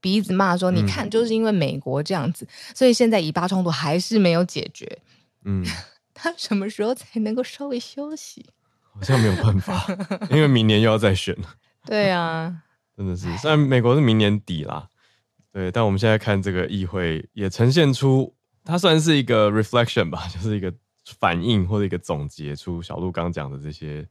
[0.00, 4.98] 鼻子骂说：“你看，就是因为美国这样子，所以现在以巴冲突还是没有解决。”
[5.44, 5.64] 嗯，
[6.14, 8.44] 他什么时候才能够稍微休息？
[8.96, 9.86] 好像没有办法，
[10.32, 11.54] 因为明年又要再选了。
[11.84, 12.62] 对啊，
[12.96, 14.88] 真的是，虽然美国是明年底啦，
[15.52, 20.72] 对，但我们现在看这个议会也呈现出，它算是一个 reflection 吧， 就是一个
[21.20, 24.08] 反应或者一个总结出小鹿刚讲的这些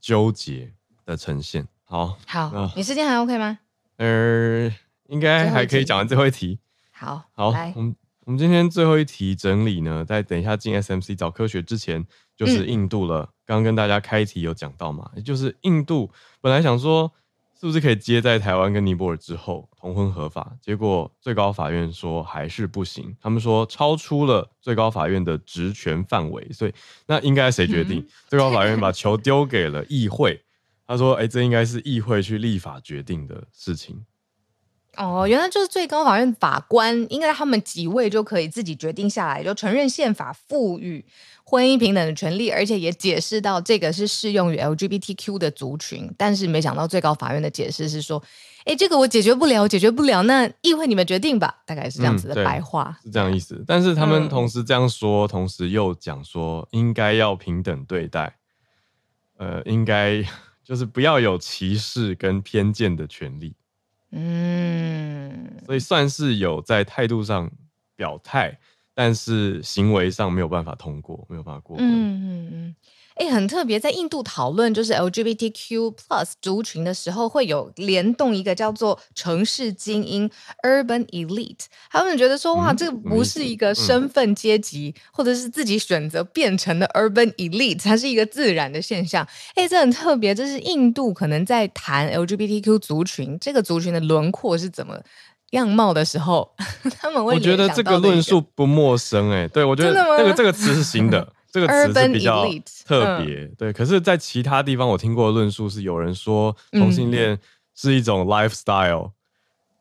[0.00, 0.74] 纠结
[1.06, 1.66] 的呈现。
[1.84, 3.58] 好，好，那你时间还 OK 吗？
[3.96, 4.70] 呃，
[5.06, 6.58] 应该还可以讲完最后一题。
[6.90, 7.94] 好，好，来我们
[8.26, 12.04] 我们今天最后一题整理呢，在等一下进 SMC 找科学之前，
[12.36, 13.22] 就是印度了。
[13.22, 17.12] 嗯刚刚跟大家开题有讲到嘛，就是印度本来想说
[17.60, 26.72] 是不是可以接在台湾跟尼泊尔之后同婚合法，结果最高法院说还是不行，他们说超出了最高法院的职权范围，所以
[27.06, 28.00] 那应该谁决定？
[28.00, 30.42] 嗯、最高法院把球丢给了议会，
[30.86, 34.04] 他说：“哎，这应该是议会去立法决定的事情。”
[34.96, 41.04] 哦，原来就是最高法院法官，应该他们几位就可以自己决定下来，就承认宪法赋予
[41.44, 46.12] 婚姻平等的权利，而且也解释到这个是适用于 LGBTQ 的族群。
[46.16, 48.22] 但是没想到最高法院的解释是说，
[48.64, 53.62] 哎，这个我解决不了，解决不了，那议会你们决定吧，大概是这样子的白话，嗯、是这样意思。
[53.66, 58.36] 但是他们同时这样说，嗯、同时又讲说应该要平等对待，
[59.38, 60.22] 呃，应该
[60.64, 63.54] 就是不要有歧视跟偏见的权利。
[64.14, 67.50] 嗯，所以算是有在态度上
[67.96, 68.56] 表态，
[68.94, 71.88] 但是行为上没有办法通过，没有办法过关。
[71.88, 72.76] 嗯嗯嗯。
[73.14, 80.28] 哎，很特别，在印度讨论就是 LGBTQ plus 族群的时候，会有联动一个叫做城市精英
[80.64, 81.66] （Urban Elite）。
[81.90, 89.24] 他们觉得说，哇，这个不是一个身份阶级，嗯、或者是自己选择变成的 Urban Elite，它是一个自然的现象。
[89.54, 95.00] 哎，这很特别，这是印度可能在谈 LGBTQ 族群这个族群的轮廓是怎么
[95.50, 96.50] 样貌的时候，
[96.98, 101.32] 他们会、我觉得这个论述不陌生，哎，对我觉得这个这个词是新的。
[101.54, 102.44] 这个词是比较
[102.84, 103.72] 特别，嗯、对。
[103.72, 107.38] 可是，在其他地方我听过的论述是，有人说同性恋
[107.76, 109.12] 是一种 lifestyle，、嗯、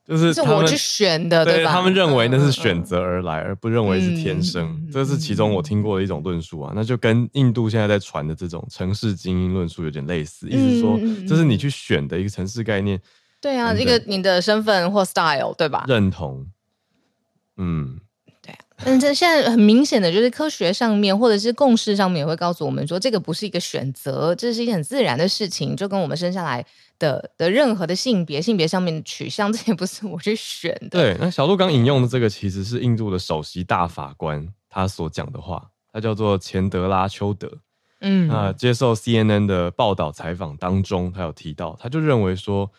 [0.08, 1.72] 就是他们去选的，对，对吧？
[1.72, 4.68] 他们认为那是选择而来，嗯、而不认为是天生。
[4.68, 6.72] 嗯、这是其中我听过的一种论述啊。
[6.74, 13.02] 嗯、那就跟印度现在在传的这种城市精英论述有点类似，意思是说这是你去选的一个城市概念。
[13.42, 15.86] 对啊，一个你的身份或 style，对吧？
[15.88, 16.46] 认同，
[17.58, 18.00] 嗯。
[18.86, 26.64] 但这现在很明显的就是科学上面或者是共识上面也会告诉我们说，这个不是一个选择，这是一件很自然的事情，就跟我们生下来
[27.00, 30.90] 的的任何的性别、性别上面的取向， 这也不是我去选的。
[30.90, 37.50] 对，那小鹿刚引用的这个其实是印度的首席大法官他所讲的话，他叫做钱德拉丘德。
[38.02, 42.70] 嗯，那接受 CNN 的报道采访当中，他有提到，他就认为说，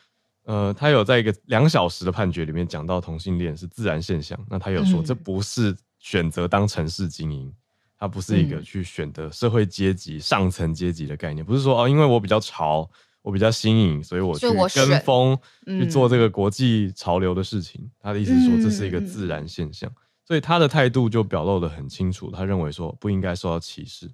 [0.44, 5.74] 呃，他有在一个两小时的判决里面讲到同性恋是自然现象，那他有说这不是。
[6.04, 7.50] 选择当城市精英，
[7.98, 12.86] 它不是一个去选择社会阶级、嗯、上层阶级的概念，不是说哦，因为我比较潮，
[13.22, 17.80] 我比较新颖，所以我去跟风去做这个国际潮流的事情。
[17.80, 22.30] 嗯、他的意思是说，这是一个自然现象，嗯、所以他的态度就表露得很清楚。
[22.30, 24.10] 他认为说不应该受到歧视。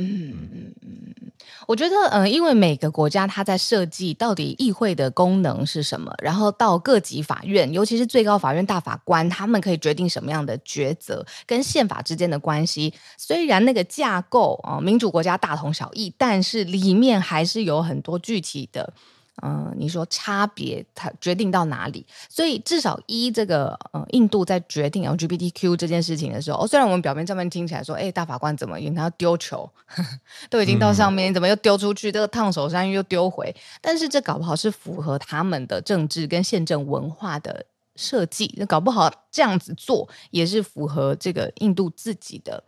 [0.00, 1.32] 嗯嗯嗯，
[1.66, 12.94] 我觉得，嗯、呃，因为每个国家它在设计到底议会的功能是什么，然后到各级法院，尤其是最高法院大法官，他们可以决定什么样的抉择，跟宪法之间的关系。
[13.16, 18.92] 虽然那个架构啊、呃，民主国家大同小异，但是里面还是有很多具体的。
[19.42, 22.06] 嗯、呃，你说差别，它决定到哪里？
[22.28, 30.20] 所以至少一这个，呃，印度在决定 LGBTQ 这件事情的时候，哦，虽然我们表面上面听起来说，哎，大法官怎么，因为他要丢球呵呵，
[30.50, 32.10] 都已经到上面，嗯、怎么又丢出去？
[32.10, 37.64] 这个烫手山芋又丢回，但是这搞不好是符合他们的政治跟宪政文化的
[37.96, 42.62] 设计，那搞不好这样子做也是符合这个印度自己的，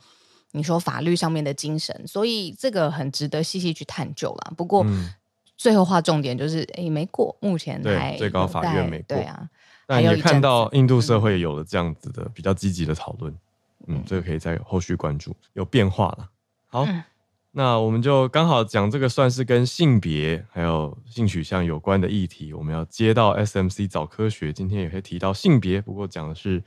[0.53, 4.53] 你说法律上面的精神，所以这个很值得细细去探究啦。
[4.57, 4.87] 不过。
[5.61, 9.47] 嗯最后划重点就是，哎，没过，目前还最高法院没过，对啊。
[9.87, 13.31] 但也看到印度社会有了这样子的比较积极的讨论，
[13.87, 16.31] 嗯，嗯，这个可以在后续关注，有变化了。
[16.67, 17.03] 好，嗯、
[17.51, 26.63] 那我们就刚好讲这个算是跟性别还有性取向有关的议题，我们要接到 SMC 早科学，今天也会提到性别，不过讲的是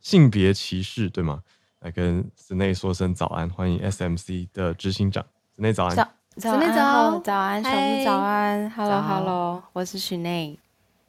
[0.00, 1.42] 性别歧视，对吗？
[1.80, 5.96] 来跟子内说声早安，欢迎 SMC 的执行长子内早安。
[5.96, 6.08] 早
[6.42, 10.58] 安，早，早安，小木早安，Hello，Hello，我是许内。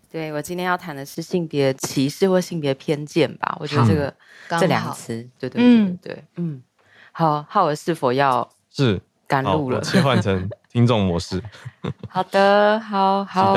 [0.10, 3.58] 对，我今天要谈的是性别歧视或性别偏见吧？
[3.60, 4.14] 我觉得这个
[4.58, 6.64] 这两个词，对对对对对，嗯，
[7.12, 9.82] 好，浩尔是否要是赶路了？
[9.82, 11.44] 切换成听众模式。
[12.08, 13.54] 好的，好好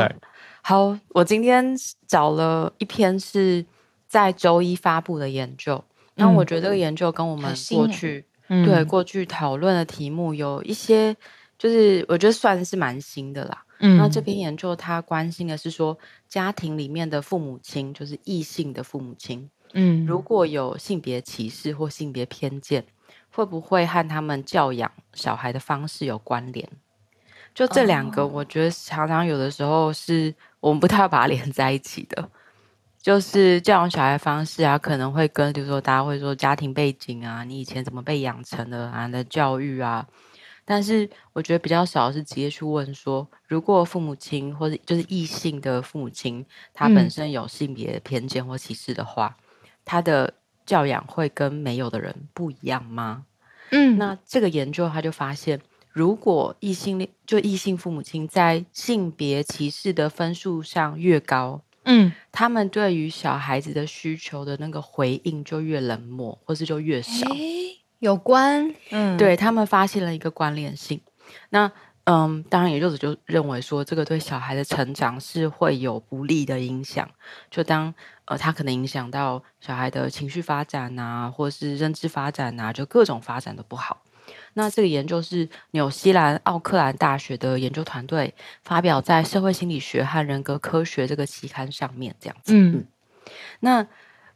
[0.63, 1.73] 好，我今天
[2.05, 3.65] 找了一篇是
[4.09, 5.85] 在周一发布的研究，
[6.17, 11.17] 那我觉得这个研究跟我们过去对过去讨论的题目有一些。
[11.61, 13.63] 就是我觉得算是蛮新的啦。
[13.81, 15.97] 嗯，那这篇研究他关心的是说，
[16.27, 22.83] 家庭里面的父母亲，就是异性的父母亲，嗯，如果有性别歧视或性别偏见，
[23.31, 26.67] 会不会和他们教养小孩的方式有关联？
[27.55, 32.27] 就这两个，我觉得常常有的时候是我们不太要把它连在一起的。
[33.03, 40.07] 就是教养小孩的方式啊，可能会跟，比如说大家会说家庭背景啊，你以前怎么被养成的啊，的教育啊。
[40.71, 50.33] 但是我觉得比较少是直接去问说，如果父母亲或者就是异性的父母亲，他本身有性别偏见或歧视的话，嗯、他的
[50.65, 53.25] 教养会跟没有的人不一样吗？
[53.73, 67.29] 嗯，那这个研究他就发现，如果异性恋就异性父母亲在性别歧视的分数上越高，嗯，他们对于小孩子的需求的那个回应就越冷漠，或是就越少。
[67.35, 71.01] 欸有关，嗯，对他们发现了一个关联性。
[71.51, 71.71] 那，
[72.05, 77.09] 嗯，当然，也就是就认为说，这个对小孩的成长是会有不利的影响。
[77.51, 84.03] 就当呃，他可能影响到小孩的情绪发展啊，或是认知发展啊，就各种发展都不好。
[84.55, 88.35] 那这个研究是纽西兰奥克兰大学的研究团队
[88.65, 92.55] 发表在《社会心理学和人格科学》这个期刊上面，这样子。
[92.55, 92.87] 嗯，嗯，
[93.61, 93.87] 那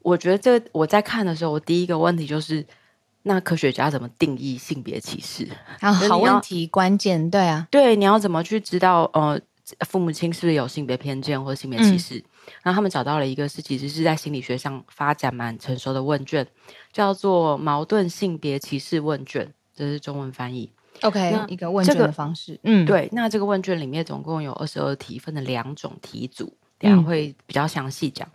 [0.01, 2.67] 我觉得这我在看的时候，我第一个问题就是。
[3.27, 5.49] 那科学家怎么定义性别歧视？
[5.81, 9.41] 啊，好问题，关键，对啊，对，你要怎么去知道呃，
[9.87, 12.19] 父母亲是不是有性别偏见或性别歧视？
[12.19, 12.25] 嗯、
[12.65, 16.47] 然后他们找到了一个是其实是在心理学上发展蛮成熟的问卷，
[16.93, 20.71] 叫做矛盾性别歧视问卷，这是中文翻译。
[21.01, 23.09] OK，那一个问卷的方式，嗯，对。
[23.13, 28.29] 那这个问卷里面总共有二十二题，分了两种题组，等下会比较详细讲。
[28.29, 28.31] 嗯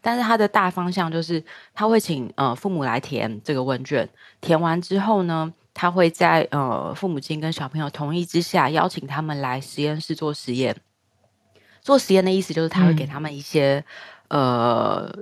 [0.00, 4.08] 但是它的大方向就是，他会请呃父母来填这个问卷，
[4.40, 10.76] 填完之后呢，他会在呃父母亲跟小朋友同意之下，邀请他们来实验室做实验。
[11.80, 13.84] 做实验的意思就是他会给他们一些、
[14.28, 15.18] 嗯、呃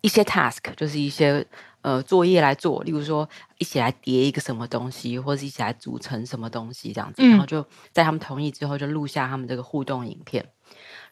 [0.00, 1.44] 一些 task，就是一些
[1.82, 3.28] 呃作业来做，例如说
[3.58, 10.46] 一起来叠一个什么东西，或者一起来组成什么东西这样子，嗯、然后就在他们同意之后，就录下他们这个互动影片。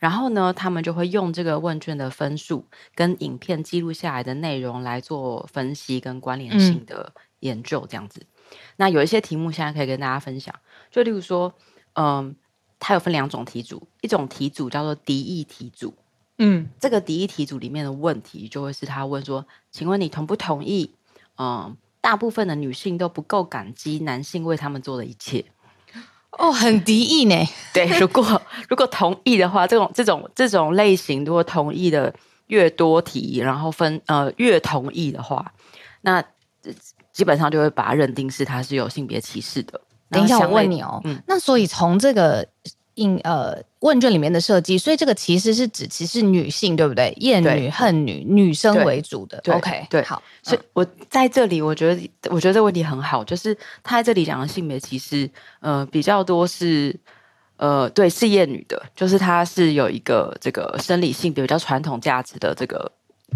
[0.04, 8.20] 然后呢，他们就会用这个问卷的分数跟影片记录下来的内容来做分析跟关联性的研究，这样子。
[8.20, 8.26] 嗯、
[8.76, 10.54] 那有一些题目现在可以跟大家分享，
[10.90, 11.54] 就例如说，
[11.94, 12.36] 嗯，
[12.78, 15.94] 它有分两种题组，一种题组叫做敌意题组，
[16.36, 20.94] 嗯，这个敌意题组里面的问题就会是他问说，请问你同不同意？
[21.38, 25.46] 嗯，大部分的女性都不够感激男性为他们做的一切。
[26.38, 27.36] 哦，很敌意呢。
[27.72, 32.14] 对，如果 如果同意的话，这种这种这种类型，如果同意的
[32.48, 35.52] 越多题，然后分呃越同意的话，
[36.02, 36.22] 那
[37.12, 39.80] 基本上就会把它认定是他是有性别歧视的。
[40.10, 42.46] 等一下，我问你哦，嗯，那所以从这个
[42.94, 47.12] 应呃问卷里面的设计，所以这个其实是指其实女性，对不对？
[47.18, 49.42] 厌女、恨女，女生为主的。
[49.46, 50.22] OK，对，好。
[50.42, 55.30] 所以我在这里，我觉得我觉得这个问题很好，就是他在这里讲的性别歧视，
[55.60, 56.98] 呃，比较多是
[57.58, 62.90] 呃，对，是厌女的，就是他是有一个这个生理性别比较传统价值的这个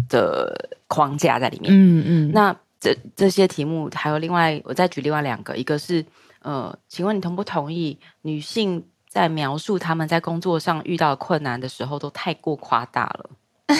[0.09, 1.71] 的框架在里面。
[1.71, 2.31] 嗯嗯。
[2.33, 6.03] 那这这些题目还有另外，我再举另外两个，一个是
[6.41, 13.29] 呃，请问你同不同意女性在描述他们在工作上遇到困难的时候都太过夸大了？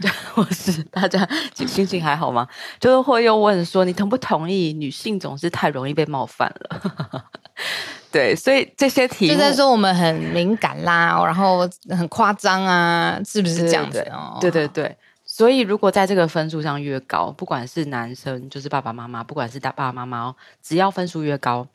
[0.00, 2.46] 对，或是大家心情还好吗？
[2.78, 7.24] 就是会又问说，你同不同意女性总是太容易被冒犯了？
[8.12, 14.06] 对，所以这些题就在说我们很敏感啦，然后很夸张啊，是不是这样子？
[14.40, 14.96] 对对对。
[15.26, 21.66] 所以如果在这个分数上越高，不管是男生就是爸爸妈妈，不管是大爸爸妈妈哦，只要分数越高，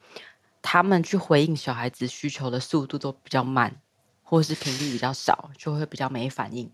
[0.64, 3.72] 他们去回应小孩子需求的速度都比较慢，
[4.24, 6.68] 或是频率比较少，就会比较没反应。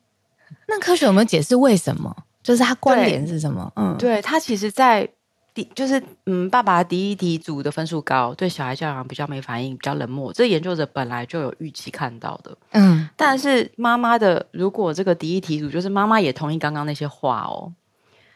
[0.68, 2.16] 那科学有没有解释为什么？
[2.42, 3.70] 就是它关联是什么？
[3.76, 5.08] 嗯，对，他其实，在
[5.54, 10.32] 第就是嗯，爸爸第一题组的分数高，对小孩教养比较没反应，比较冷漠。
[10.32, 13.10] 这研究者本来就有预期看到的，嗯。
[13.18, 17.74] 但是妈妈的，如果这个第一题组就是妈妈也同意刚刚那些话哦，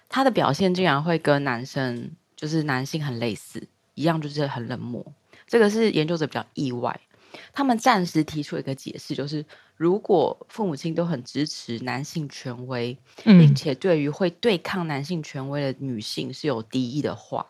[0.09, 5.05] 他的表现竟然会跟男生就是男性很类似，一样就是很冷漠。
[5.53, 6.99] 这个是研究者比较意外。
[7.53, 9.45] 他们暂时提出一个解释，就是
[9.77, 17.45] 如果父母亲都很支持男性权威，并且对于会对抗男性权威的女性是有敌意的话，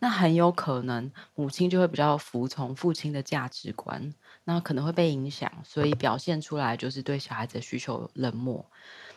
[0.00, 4.12] 那很有可能母亲就会比较服从父亲的价值观，
[4.42, 8.66] 那可能会被影响，所以表现出来就是对小孩子的需求冷漠。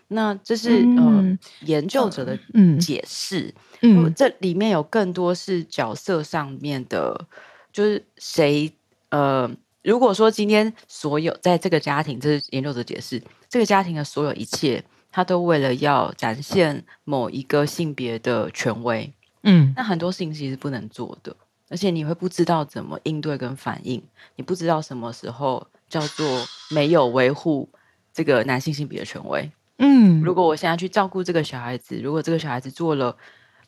[0.10, 2.38] 那这是、嗯、呃研究者的
[2.80, 3.52] 解释，
[3.82, 7.28] 嗯，嗯，这里面有更多是角色上面的，
[7.72, 8.72] 就是谁
[9.10, 9.50] 呃。
[9.84, 13.20] 如果说今天所有在这个家庭，这是研究者解释，
[13.50, 19.12] 这个家庭的所有一切，他都为了要展现某一个性别的权威，
[19.42, 21.36] 嗯，那很多事情其实不能做的，
[21.68, 24.00] 而且你会不知道怎么应对跟反应，
[24.36, 27.68] 你不知道什么时候叫做没有维护
[28.14, 33.18] 这个男性性别的权威，嗯，如果我现在去照顾这个小孩子，如果这个小孩子做了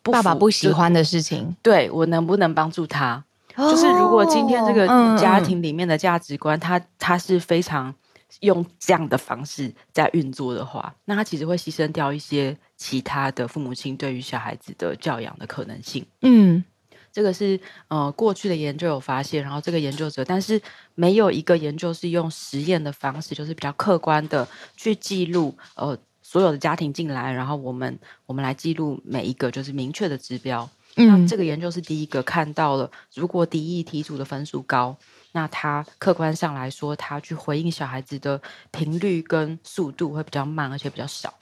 [0.03, 3.25] 爸爸不喜欢的事情，对，我能不能帮助他？
[3.55, 4.87] 就是如果今天这个
[5.17, 7.93] 家庭里面的价值观，他他是非常
[8.39, 16.03] 用这样的方式在运作的话，那他其实会牺牲掉一些其他的父母亲对于小孩子的教养的可能性。
[16.21, 16.63] 嗯，
[17.11, 20.59] 这个是呃过去的研究有发现，然后这个研究者，但是
[20.95, 30.67] 没有一个研究是用实验的方式，就是比较客观的去记录呃所有的家庭进来，然后我们我们来记录每一个就是明确的指标。
[30.95, 34.95] 那这个研究是第一个看到了，如果敌意题组的分数高，
[35.31, 38.39] 那他客观上来说，他去回应小孩子的
[38.71, 41.33] 频率跟速度会比较慢，而且比较少。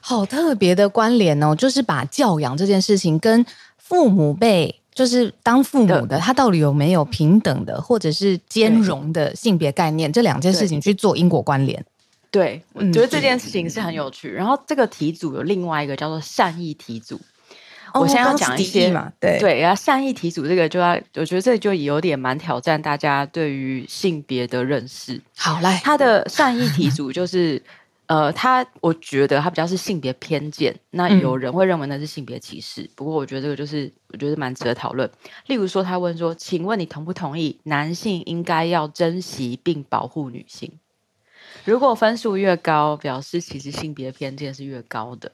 [0.00, 3.46] 好特别的关联哦，就是把教养这件事情跟
[3.78, 11.84] 父母辈，就是当父母的，他到底有没有平等的或者是兼容的性别概念，这两件事情去做因果关联。
[12.32, 14.30] 对，我觉得这件事情是很有趣。
[14.32, 17.20] 然后这个题组有另外一个叫做善意题组。
[17.94, 25.20] 我现在要讲一些嘛，对对，然后善意题组这个就要，我觉得这就有点蛮挑战大家对于性别的认识。
[25.36, 27.62] 好来，他的善意题组就是，
[28.06, 35.10] 呃，他我觉得他比较是性别偏见，那有人会认为那是性别歧视，嗯、不过我觉得这个就是我觉得蛮值得讨论。
[35.46, 40.70] 例如说，他问说，请问你同不同意男性应该要珍惜并保护女性？
[41.64, 45.30] 如果分数越高，表示其实性别偏见是越高的。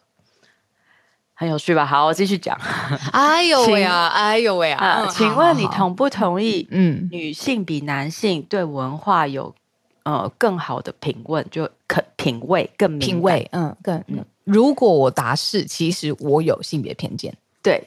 [1.38, 1.86] 很有趣吧？
[1.86, 2.58] 好，我继续讲。
[3.14, 4.08] 哎呦喂啊！
[4.08, 5.06] 哎呦喂啊！
[5.06, 6.66] 请问你同不同意？
[6.72, 9.54] 嗯，女性比男性对文化有
[10.02, 13.48] 呃更好的品味，就可品味更品味。
[13.52, 14.24] 嗯，更嗯。
[14.42, 17.32] 如果我答是，其实我有性别偏见。
[17.62, 17.80] 对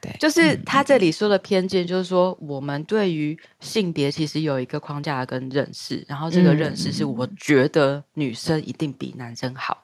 [0.00, 9.78] 对，就是他这里说的偏见，就是说我们对于性别其实有一个框架跟认识，然后这个认识是我觉得女生一定比男生好。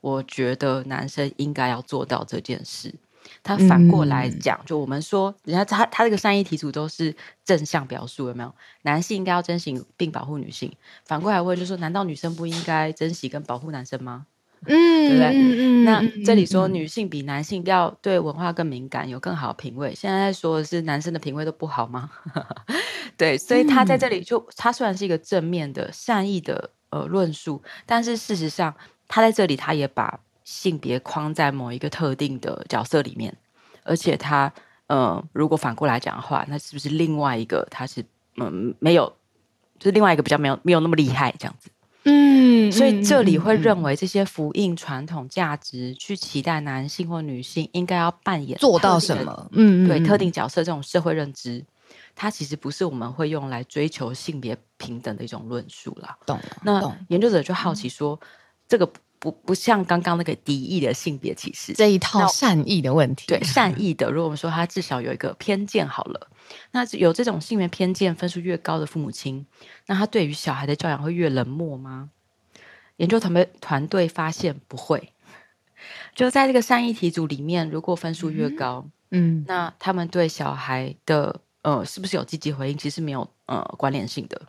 [0.00, 2.94] 我觉得男生应该要做到这件事。
[3.42, 8.54] 他反过来讲，嗯、就我们说，人家他他这个善意题组都是正向表述，有没有？
[8.82, 10.72] 男性应该要珍惜并保护女性。
[11.04, 14.24] 反过来问，就说难道女生不应该珍惜跟保护男生吗？
[14.64, 15.30] 嗯，对不对？
[15.34, 19.94] 嗯、那这里说女性比男性要对文化更敏感，有更好的品味。
[19.94, 22.10] 现在在说的是男生的品味都不好吗？
[23.18, 28.74] 对，所以他在这里就他虽然是一个正面的善意的呃论述，但是事实上。
[29.08, 33.34] 他在这里，他也把性别框在某一个特定的角色里面，
[33.82, 34.52] 而且他，
[34.86, 38.04] 呃，如果反过来讲的话，那是不是另外一个他是，
[38.36, 39.12] 嗯，没有，
[39.78, 41.70] 就是另外一个比较没有没有那么厉害这样子？
[42.04, 51.62] 嗯，所以这里会认为这些福音传统价值去期待男性或女性应该要扮演做到什么，嗯，对，特定角色这种社会认知，
[52.14, 56.16] 它其实不是我们会用来追求性别平等的一种论述啦。
[56.24, 56.56] 懂了。
[56.62, 58.18] 那研究者就好奇说，
[58.68, 58.92] 这个。
[59.20, 66.28] 不不像刚刚那个敌意的性别歧视这一套善意的问题，对善意的，如果我们说他至少有一个偏见好了，
[66.70, 69.44] 那有这种性别偏见分数越高的父母亲，
[69.86, 72.10] 那他对于小孩的教养会越冷漠吗？
[72.98, 75.12] 研究团队团队发现不会，
[76.14, 84.40] 就在这个善意题组里面，如果分数越高，嗯，那他们对小孩的呃是不是有积极回应，其实没有呃关联性的，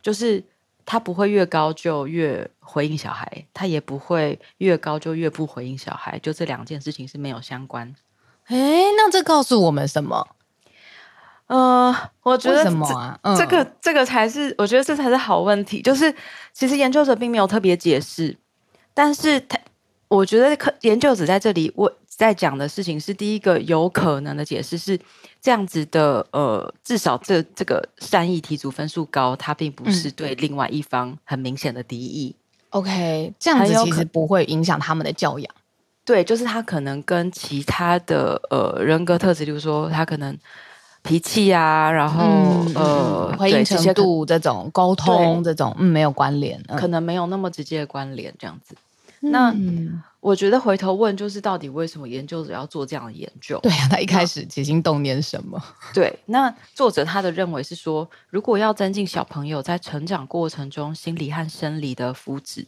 [0.00, 0.42] 就是。
[0.84, 7.94] 他不会越高就越回应小孩，他也不会越高就越不回应小孩，就这两件事情是没有相关。
[8.46, 8.56] 哎，
[8.96, 10.26] 那这告诉我们什么？
[11.46, 12.86] 呃，我觉得什么
[13.22, 13.36] 啊？
[13.36, 15.82] 这个这个才是，我觉得这才是好问题。
[15.82, 16.14] 就是
[16.52, 18.36] 其实研究者并没有特别解释，
[18.94, 19.58] 但是他
[20.10, 21.90] 我觉得可研究者在这里我。
[22.20, 24.98] 在讲的事情是第一个有可能的解释是
[25.40, 32.36] 这样子的，呃，至少这这个善意题组分数高，它并不是对另外一方很明显的敌意。
[32.70, 35.50] OK，这样子其实不会影响他们的教养。
[36.04, 40.36] 对，就是他可能跟其他的呃人格特质，比如说他可能
[41.02, 48.74] 脾气啊，然后、嗯、呃回应程度这种沟通这种嗯没有关联、嗯，可能没有那么直接的关联这样子。
[49.20, 49.50] 那。
[49.52, 53.58] 嗯我觉得回头问就是，到底为什么研究者要做这样的研究？
[53.60, 55.58] 对啊，他一开始起心动念什么？
[55.94, 62.66] 对，那作者他的认为是说，如果要增进小朋友在成长过程中心理和生理的福祉，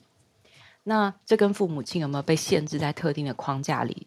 [0.84, 4.06] 那这跟父母亲有没有被限制在特定的框架里，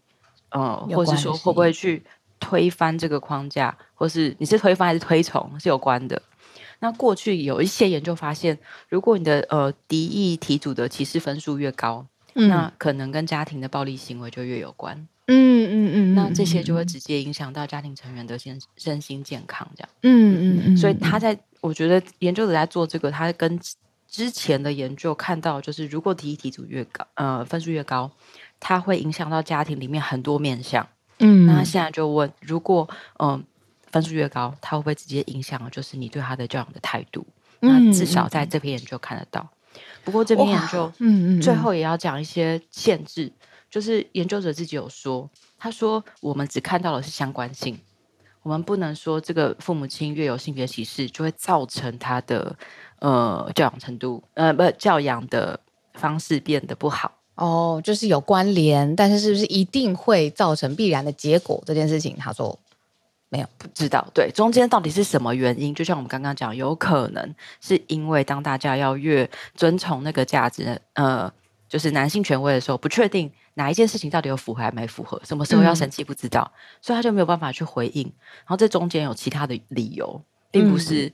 [0.50, 2.04] 呃，或是说会不会去
[2.40, 6.20] 推翻这个框架，或是你是推翻还是推崇是有关的。
[6.80, 8.58] 那过去有一些研究发现，
[8.90, 12.08] 如果你的呃敌意题组的歧视分数越高。
[12.36, 14.96] 那可能跟家庭的暴力行为就越有关，
[15.28, 23.60] 嗯嗯嗯，那这些就会直接影响到家庭成员的身身心健康，这样，嗯嗯嗯，所以他在我觉得研究者在做这个，他跟
[24.08, 28.12] 之前的研究看到，就是如果敌意题组越高，呃，分数越高，
[28.60, 30.88] 它会影响到家庭里面很多面向，
[31.20, 32.88] 嗯，那他现在就问，如果
[33.20, 33.44] 嗯、呃、
[33.92, 37.26] 分数越高，他会不会直接影响就是你对他的教养的态度？
[37.62, 39.50] 那至少在这篇研究看得到。
[40.06, 43.30] 不过这边研究，嗯嗯，最后也要讲一些限制，
[43.70, 47.78] 就是研究者自己有说，他说我们只看到的是相关性，
[48.44, 52.56] 我们不能说这个父母亲越有性别歧视，就会造成他的
[53.00, 55.60] 呃教养程度，呃不教养的
[55.96, 57.12] 方式变得不好。
[57.34, 62.58] 哦，就是有关联，但是是不是一定会造成必然的结果这件事情，他说。
[63.36, 65.76] 没有不知道，对，中间到底是什么原因？
[65.76, 71.30] 就像我们刚刚讲，有可能是因为当大家要越遵从那个价值，呃，
[71.68, 78.04] 就是男性权威的时候，不确定哪一件事情到底有符合还没符合，什么时候要生气不知道，嗯，所以他就没有办法去回应。
[78.04, 81.12] 然后这中间有其他的理由，并不是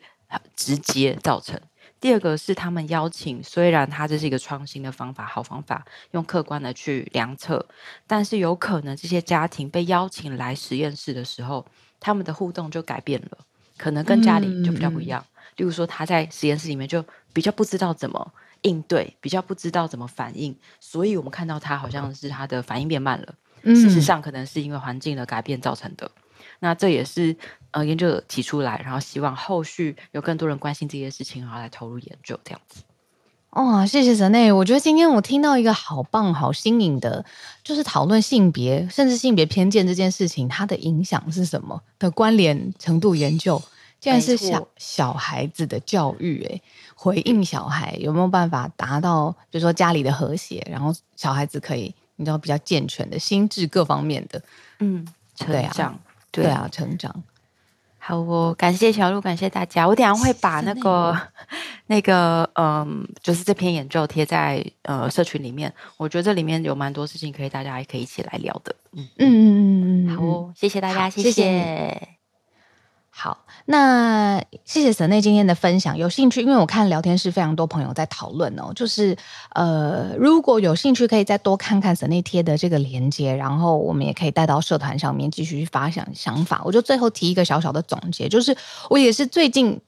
[0.55, 1.55] 直接造成。
[1.55, 1.67] 嗯，
[1.99, 7.65] 第二个是他们邀请，虽然他这是一个创新的方法，好方法，用客观的去量测，
[8.05, 11.65] 但是有可能这些家庭被邀请来实验室的时候。
[12.01, 13.37] 他们的互动就改变了，
[13.77, 15.23] 可能跟家里就比较不一样。
[15.33, 18.33] 嗯、例如说，他在实验室里面就比较不知道怎么
[18.63, 23.35] 应对，比较不知道怎么反应，所以我们看到他好像是他的反应变慢了。
[23.61, 26.11] 嗯、事实上，可能是因为环境的改变造成的。
[26.59, 27.35] 那这也是
[27.71, 32.81] 呃研究者提出来，然后希望后续有更多人关心这些事情，然后来投入研究这样子。
[33.51, 34.49] 哦，谢谢神内。
[34.49, 37.23] 我觉得今天我听到一个好棒、好新颖的，
[37.63, 43.61] 就是讨论性别，甚至性别偏见这件事情，它的影响是什么的关联程度研究，
[43.99, 46.61] 竟然是小小孩子的教育，哎，
[46.95, 54.41] 回应小孩有没有办法达到，比如说家里的和谐，然后小孩子可以，你知道比较健全的心智各方面的，
[54.79, 55.99] 嗯，成长，
[56.31, 57.23] 对啊，对啊，成长。
[58.03, 59.87] 好，我感谢小鹿，感谢大家。
[59.87, 61.15] 我等下会把那个、
[61.85, 65.71] 那个，嗯，就是这篇演奏贴在呃社群里面。
[65.97, 68.75] 我觉得这里面有蛮多事情可以大家还可以一起来聊的。
[68.93, 71.31] 嗯嗯嗯嗯嗯，好哦，谢谢大家，谢谢。
[71.31, 72.20] 谢谢
[73.23, 75.95] 好，那谢谢神内今天的分享。
[75.95, 79.15] 有兴趣，因为我看聊天室非常多朋友在讨论哦，就是
[79.53, 86.63] 呃，如果有兴趣，可以再多看看神内贴的这个连接，然后我们也可以带到社团上面继续去发想想法。
[86.65, 88.57] 我就最后提一个小小的总结，就是
[88.89, 89.79] 我也是最近，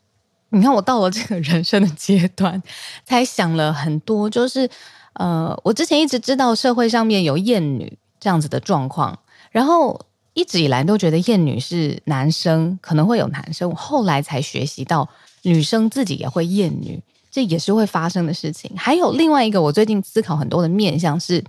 [0.50, 2.62] 你看我到了这个人生的阶段，
[3.04, 4.70] 才想了很多，就是
[5.14, 9.18] 呃，我之前一直知道社会上面有厌女这样子的状况，
[9.50, 10.00] 然后。
[10.34, 15.08] 一直以来都觉得厌女是男生，可能会有男生，我后来才学习到
[15.44, 18.72] 女生自己也会厌女，这也是会发生的事情。
[18.76, 21.44] 还有另外一个，我最近思考很多的面向是，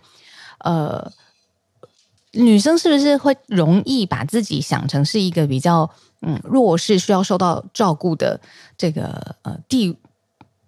[0.58, 1.10] 呃，
[2.32, 8.40] 女生是不是会容易把自己想成是一个比较嗯弱势、需要受到照顾的
[8.76, 9.96] 这个呃地。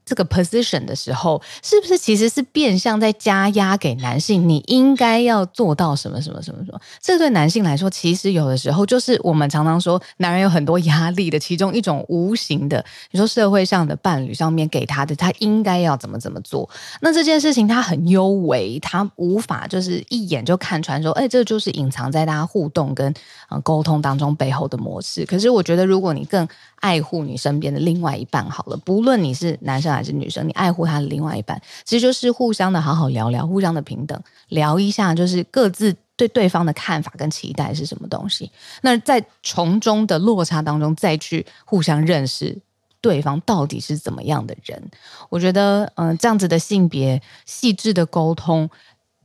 [0.06, 4.48] 这个 position 的时候，是不是其实是变相在加压给男性？
[4.48, 6.80] 你应该要做到什么什么什么什么？
[7.02, 12.82] 这对男性来说，其实有的时候就是我们常常说，男人有很多压力的其中一种无形的。
[13.10, 16.70] 你说社会上的伴侣上面给他的，他应该要怎么怎么做？
[17.00, 23.12] 那这件事情他很幽微，他无法就是一眼就看穿说，哎，这就是隐藏在大家互动跟
[23.48, 25.26] 呃沟通当中背后的模式。
[25.26, 26.46] 可是我觉得，如果你更
[26.76, 38.50] 爱护你身边的另外一半好了，不论你是男生还是女生，你爱护他的另外一半，其实就是互相的好好聊聊，互相的平等，聊一下就是各自对对方的看法跟期待是什么东西。
[38.82, 42.56] 那在从中的落差当中，再去互相认识
[43.00, 44.90] 对方到底是怎么样的人。
[45.28, 48.68] 我觉得，嗯、这样子的性别细致的沟通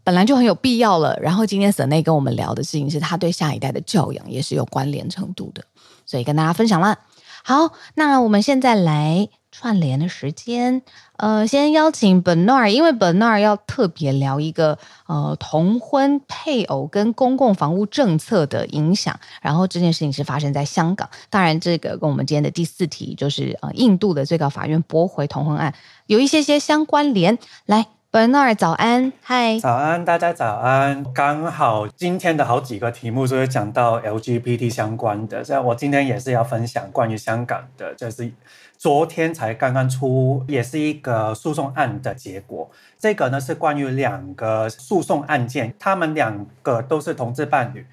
[0.04, 1.18] 本来就很有必要了。
[1.22, 5.64] 然后今天沈内跟我们聊的事情是他对下一代的教养也是有关联程度的，
[6.06, 6.98] 所以跟大家分享了。
[7.44, 10.84] 好，那我们现在来串联的时间，
[11.18, 14.78] 呃，先邀请 Bernard，因为 Bernard 要特别聊一个
[15.08, 25.74] 呃同婚配偶跟公共房屋政策的影响，然后这件事情是发生在香港，当然这个跟我们今天的第四题就是呃印度的最高法院驳回同婚案
[26.06, 27.88] 有一些些相关联，来。
[28.12, 31.02] Bernard 早安，嗨，早安，大家早安。
[31.14, 38.30] 刚好今天的好几个题目都是讲到 LGBT 相关的，所以我今天也是要分享关于香港的，就是
[38.78, 42.70] 昨天才刚刚出，也是一个诉讼案的结果。
[43.00, 47.88] 这个呢是关于两个诉讼案件，他们两个都是同志伴侣。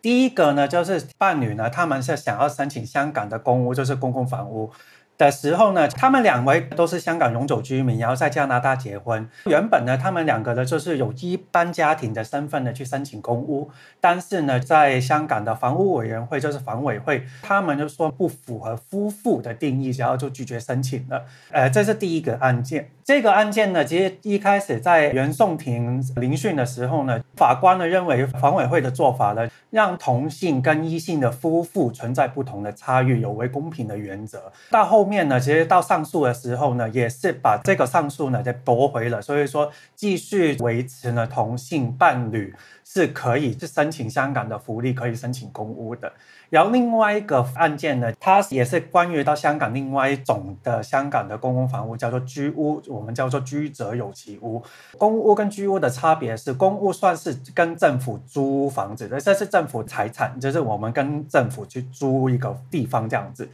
[0.00, 4.70] 第一个呢就是伴侣呢，他们是想要申请香港的公屋，就是公共房屋。
[5.16, 9.28] 的时候呢，他们两位都是香港永久居民，然后在加拿大结婚。
[9.46, 21.24] 原本呢，他们两个呢就是有一般家庭的身份呢去申请公屋，但是呢，在香港的房屋委员会就是房委会，他们就说不符合夫妇的定义，然后就拒绝申请了。
[21.50, 22.90] 呃，这是第一个案件。
[23.04, 34.50] 这个案件呢，其实一开始在原讼庭聆讯的时候呢，法官呢认为房委会的做法呢，让同性跟异性的夫妇存在不同的差异，有违公平的原则。
[34.70, 42.54] 到后后面呢，其实到上诉的时候呢，也是把这个上诉呢给驳回了，所以说继续维持呢同性伴侣
[42.86, 46.10] 是可以去申请香港的福利，可以申请公屋的。
[46.48, 54.62] 然后另外一个案件呢，它也是关于到香港另外一种的香港的公共房屋，叫做居屋，我们叫做居者有其屋。
[54.96, 63.46] 公屋跟居屋的差别是，公屋算是跟政府租房子的，这是政府财产，就是我们跟政府去租一个地方这样子。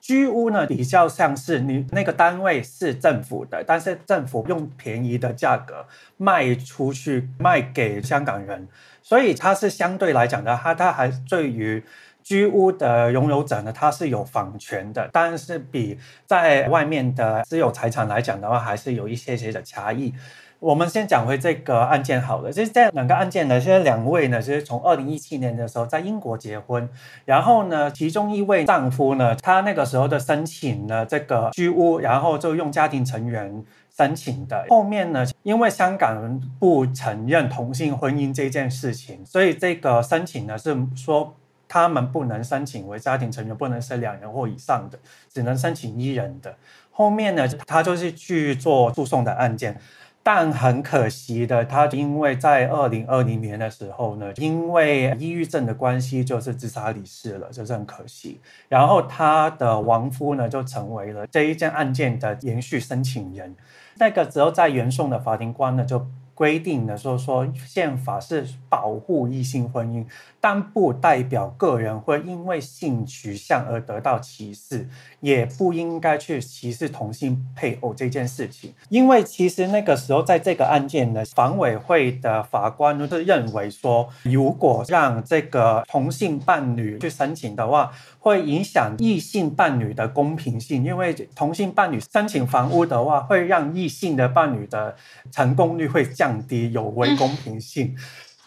[0.00, 5.86] 居屋呢，比较像是你那个单位是政府的，但是政府用便宜的价格
[6.16, 8.66] 卖出去，卖给香港人，
[9.02, 11.82] 所以它是相对来讲的，它它还对于。
[12.24, 20.12] 居屋的拥有者呢，它是有房权的，但是比在外面的私有财产来讲的话，还是有一些些的差异。
[20.60, 26.88] 我们先讲回这个案件好了，就是这两个案件呢，现在两位呢，就是从二零一七年的时候在英国结婚，
[27.24, 33.64] 然后呢，其中一位丈夫呢，他那个时候的申请了这个居屋，然后就用家庭成员
[33.96, 34.66] 申请的。
[34.68, 41.34] 后面呢，因为香港人不承认同性婚姻这件事情，所以这个申请呢是说。
[41.70, 44.98] 他们不能申请为家庭成员，不能是两人或以上的，
[45.30, 46.56] 只能申请一人的。
[46.90, 49.78] 后面呢，他就是去做诉讼的案件，
[50.30, 58.38] 但很可惜的，他因为在二零二零年的时候呢，因为抑郁症的关系，就是自杀离世了，就是很可惜。
[58.68, 63.56] 然后他的亡夫呢，就成为了这一件案件的延续申请人。
[63.94, 66.06] 那个时候在原讼的法庭官呢，就
[66.38, 70.06] 规定的说说宪法是保护异性婚姻。
[70.40, 78.72] 但不代表个人会因为性取向而得到歧视，也不应该去歧视同性配偶这件事情。
[78.88, 87.90] 因为其实那个时候在这个案件呢，房委会的法官都是认为说，如果让这个同性伴侣去申请的话，
[88.28, 90.84] 会影响异性伴侣的公平性。
[90.84, 94.94] 因为同性伴侣申请房屋的话，会让异性的伴侣的
[95.32, 97.94] 成功率会降低，有违公平性。
[97.96, 97.96] 嗯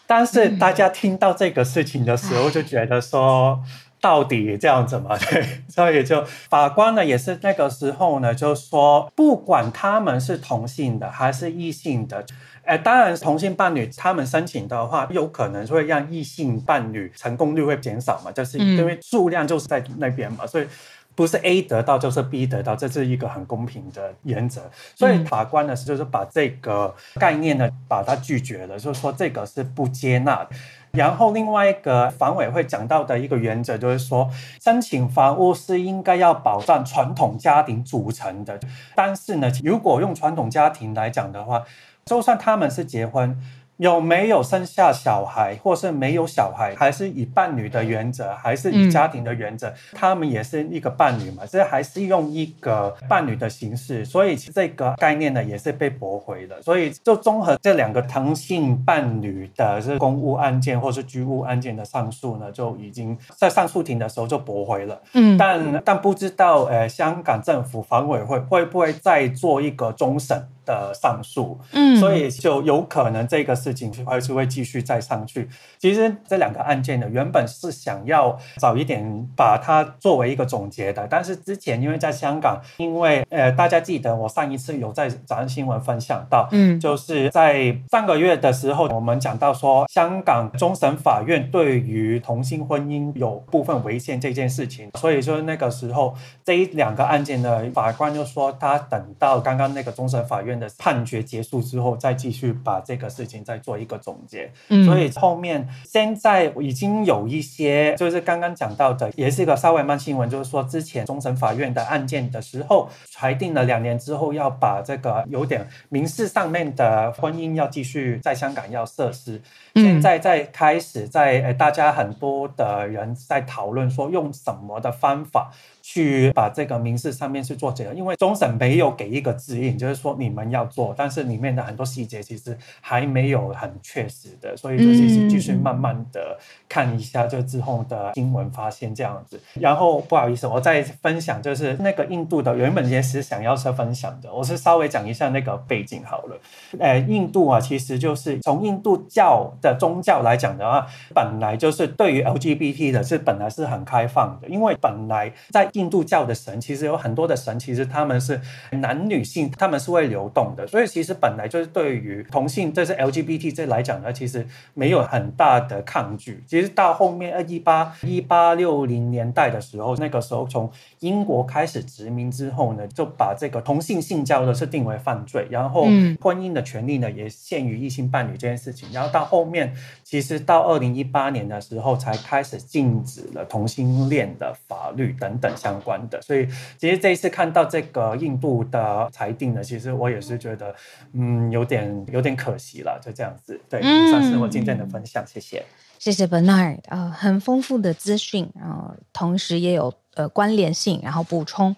[0.04, 3.58] 但是大家听到这个事情的时候，就觉得说，
[3.98, 5.16] 到底这样子嘛？
[5.30, 12.26] 对，所以就法官呢，也是那个时候呢，就说，不管他们是同性的还是异性的，
[12.64, 20.66] 呃，当然同性伴侣他们申请的话，有可能会让异性伴侣成功率会减少嘛，就是因为数量就是在那边嘛，所以。
[21.14, 24.62] 不是 A 得到就是 B 得到，这是一个很公平的原则。
[24.94, 30.48] 所以法官呢，就是把这个概念呢，把它拒绝了，就是说这个是不接纳。
[30.92, 34.30] 然后另外一个房委会讲到的一个原则就是说，
[34.64, 38.58] 申请房屋是应该要保障传统家庭组成的，
[38.96, 41.62] 但是呢，如果用传统家庭来讲的话，
[42.04, 43.36] 就算他们是结婚。
[43.78, 49.68] 有没有生下小孩，或是没有小孩，还是以伴侣的原则，还是以家庭的原则？
[49.70, 56.62] 嗯、他们也是一个伴侣嘛，这还是用一个伴侣的形式，所以这个概念呢也是被驳回的。
[56.62, 65.00] 所以就综合这两个同性伴侣的这公务案件或是居屋案件的上诉呢，就已经在上诉庭的时候就驳回了。
[65.14, 70.46] 嗯，但但不知道呃，香港政府房委会会不会再做一个终审？
[70.72, 75.46] 的上诉，嗯，所以就有可能这个事情还是会继续再上去。
[75.78, 96.14] 其实这两个案件呢，原本是想要早一点把它作为一个总结的，但是之前因为在香港，因为呃大家记得我上一次有在早安新闻分享到，嗯，就是在上个月的时候，我们讲到说香港终审法院对于同性婚姻有部分违宪这件事情，所以说那个时候
[96.44, 100.52] 这一两个案件呢，法官就说他等到刚刚那个终审法院。
[100.52, 104.52] 的判决结束之后，再继续把这个事情再做一个总结。
[104.68, 119.40] 嗯，所以后面现在已经有一些，就是刚刚讲到的，也是一个稍微慢新闻，就是说之前终审法院的案件的时候，裁定了两年之后要把这个有点民事上面的婚姻要继续在香港要设施。
[119.74, 125.50] 现在在开始在大家很多的人在讨论说用什么的方法。
[125.82, 139.40] 去把这个民事上面去做结合，因为终审没有给一个指引，就是说你们要做，但是里面的很多细节其实还没有很确实的，所以就是继续慢慢的看一下，就之后的新闻发现这样子。
[139.54, 146.38] 然后不好意思，我再分享，就是那个印度的原本也是想要是分享的，我是稍微讲一下那个背景好了。
[146.78, 166.42] 呃，印度啊，其实就是从印度教的宗教来讲的话，本来就是对于 LGBT 的是本来是很开放的，因为本来在印度教的神其实有很多的神，其实他们是男女性，他们是会流动的，所以其实本来就是对于同性，这是 LGBT 这来讲呢，其实没有很大的抗拒。
[166.46, 170.70] 其实到后面呃一八一八六零年代的时候，那个时候从
[171.00, 175.84] 英国开始殖民之后呢，就把这个同性性交的是定为犯罪，然后
[176.20, 185.52] 婚姻的权利呢也限于异性伴侣这件事情，然后到后面其实到二零一八年的时候才开始禁止了同性恋的法律等等。
[185.62, 186.48] 相关的，所以
[186.80, 190.74] 其实这一次看到这个印度的裁定呢，其实我也是觉得，
[191.12, 193.60] 嗯，有点有点可惜了，就这样子。
[193.70, 195.64] 对，以上是我今天的分享，谢谢，
[195.98, 201.76] 谢谢 Bernard 呃，很丰富的资讯，然后同时也有呃关联性，然后补充，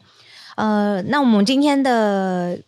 [0.56, 2.58] 呃，那我们今天的。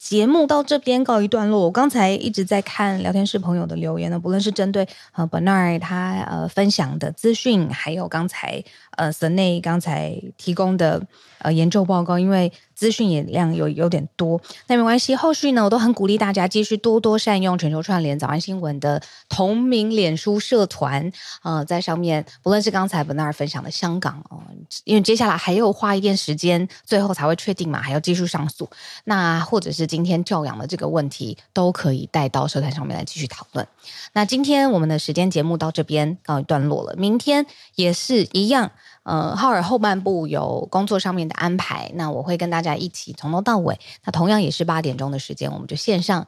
[0.00, 1.60] 节目到这边告一段落。
[1.60, 8.64] 我刚才一直在看聊天室朋友的留言呢，不论是针对呃 Bernard 他呃分享的资讯，还有刚才
[8.96, 11.06] 呃 Senei 刚才提供的
[11.38, 12.50] 呃研究报告，因为。
[12.80, 15.14] 资讯也量有有点多，那没关系。
[15.14, 21.12] 后续呢，我都很鼓励大家继续多多善用全球串联早安新闻的同名脸书社团，
[21.42, 24.40] 呃，在上面不论是刚才 Bernard 分享的香港哦，
[24.84, 28.70] 因为接下来还有花一点时间，最后才会确定嘛，还要继续上诉。
[29.04, 33.68] 那或者是今天教养的这个问题，都可以带到社团上面来继续讨论。
[34.14, 38.70] 那今天我们的时间节目到这边告一段落了，明天也是一样。
[39.10, 43.76] 呃，浩尔后半部有工作上面的安排，那我会跟大家一起从头到尾。
[44.04, 46.24] 那同样也是八点钟的时间，我们就线上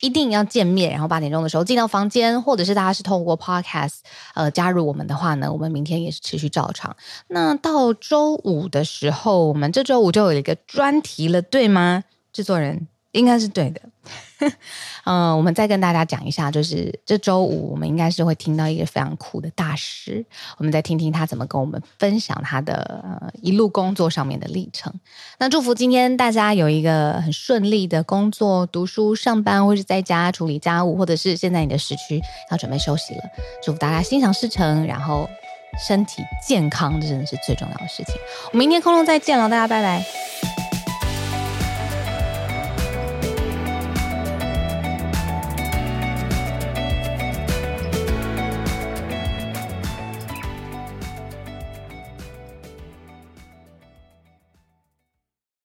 [0.00, 0.92] 一定要见面。
[0.92, 4.00] 然后八点钟的时候进到房间，或者是大家是透过 Podcast
[4.34, 6.94] 呃加入我们的话呢，我们明天也是持续照常。
[7.28, 12.04] 那到周五的时候，我们这周五就有一个专题了，对吗？
[12.30, 13.80] 制作人应该是对的。
[15.04, 20.24] 嗯， 我们再跟大家讲一下，就是这周五我们应该是会听到一个非常酷的大师，
[20.56, 24.92] 我们再听听他怎么跟我们分享他的呃一路工作上面的历程。
[25.38, 33.22] 那祝福今天大家有一个很顺利的工作、读书、上班，或是在家处理家务，或者是现在你的时区要准备休息了。
[33.62, 35.28] 祝福大家心想事成，然后
[35.86, 38.14] 身体健康，这真的是最重要的事情。
[38.52, 40.59] 我们明天空中再见了，大家拜拜。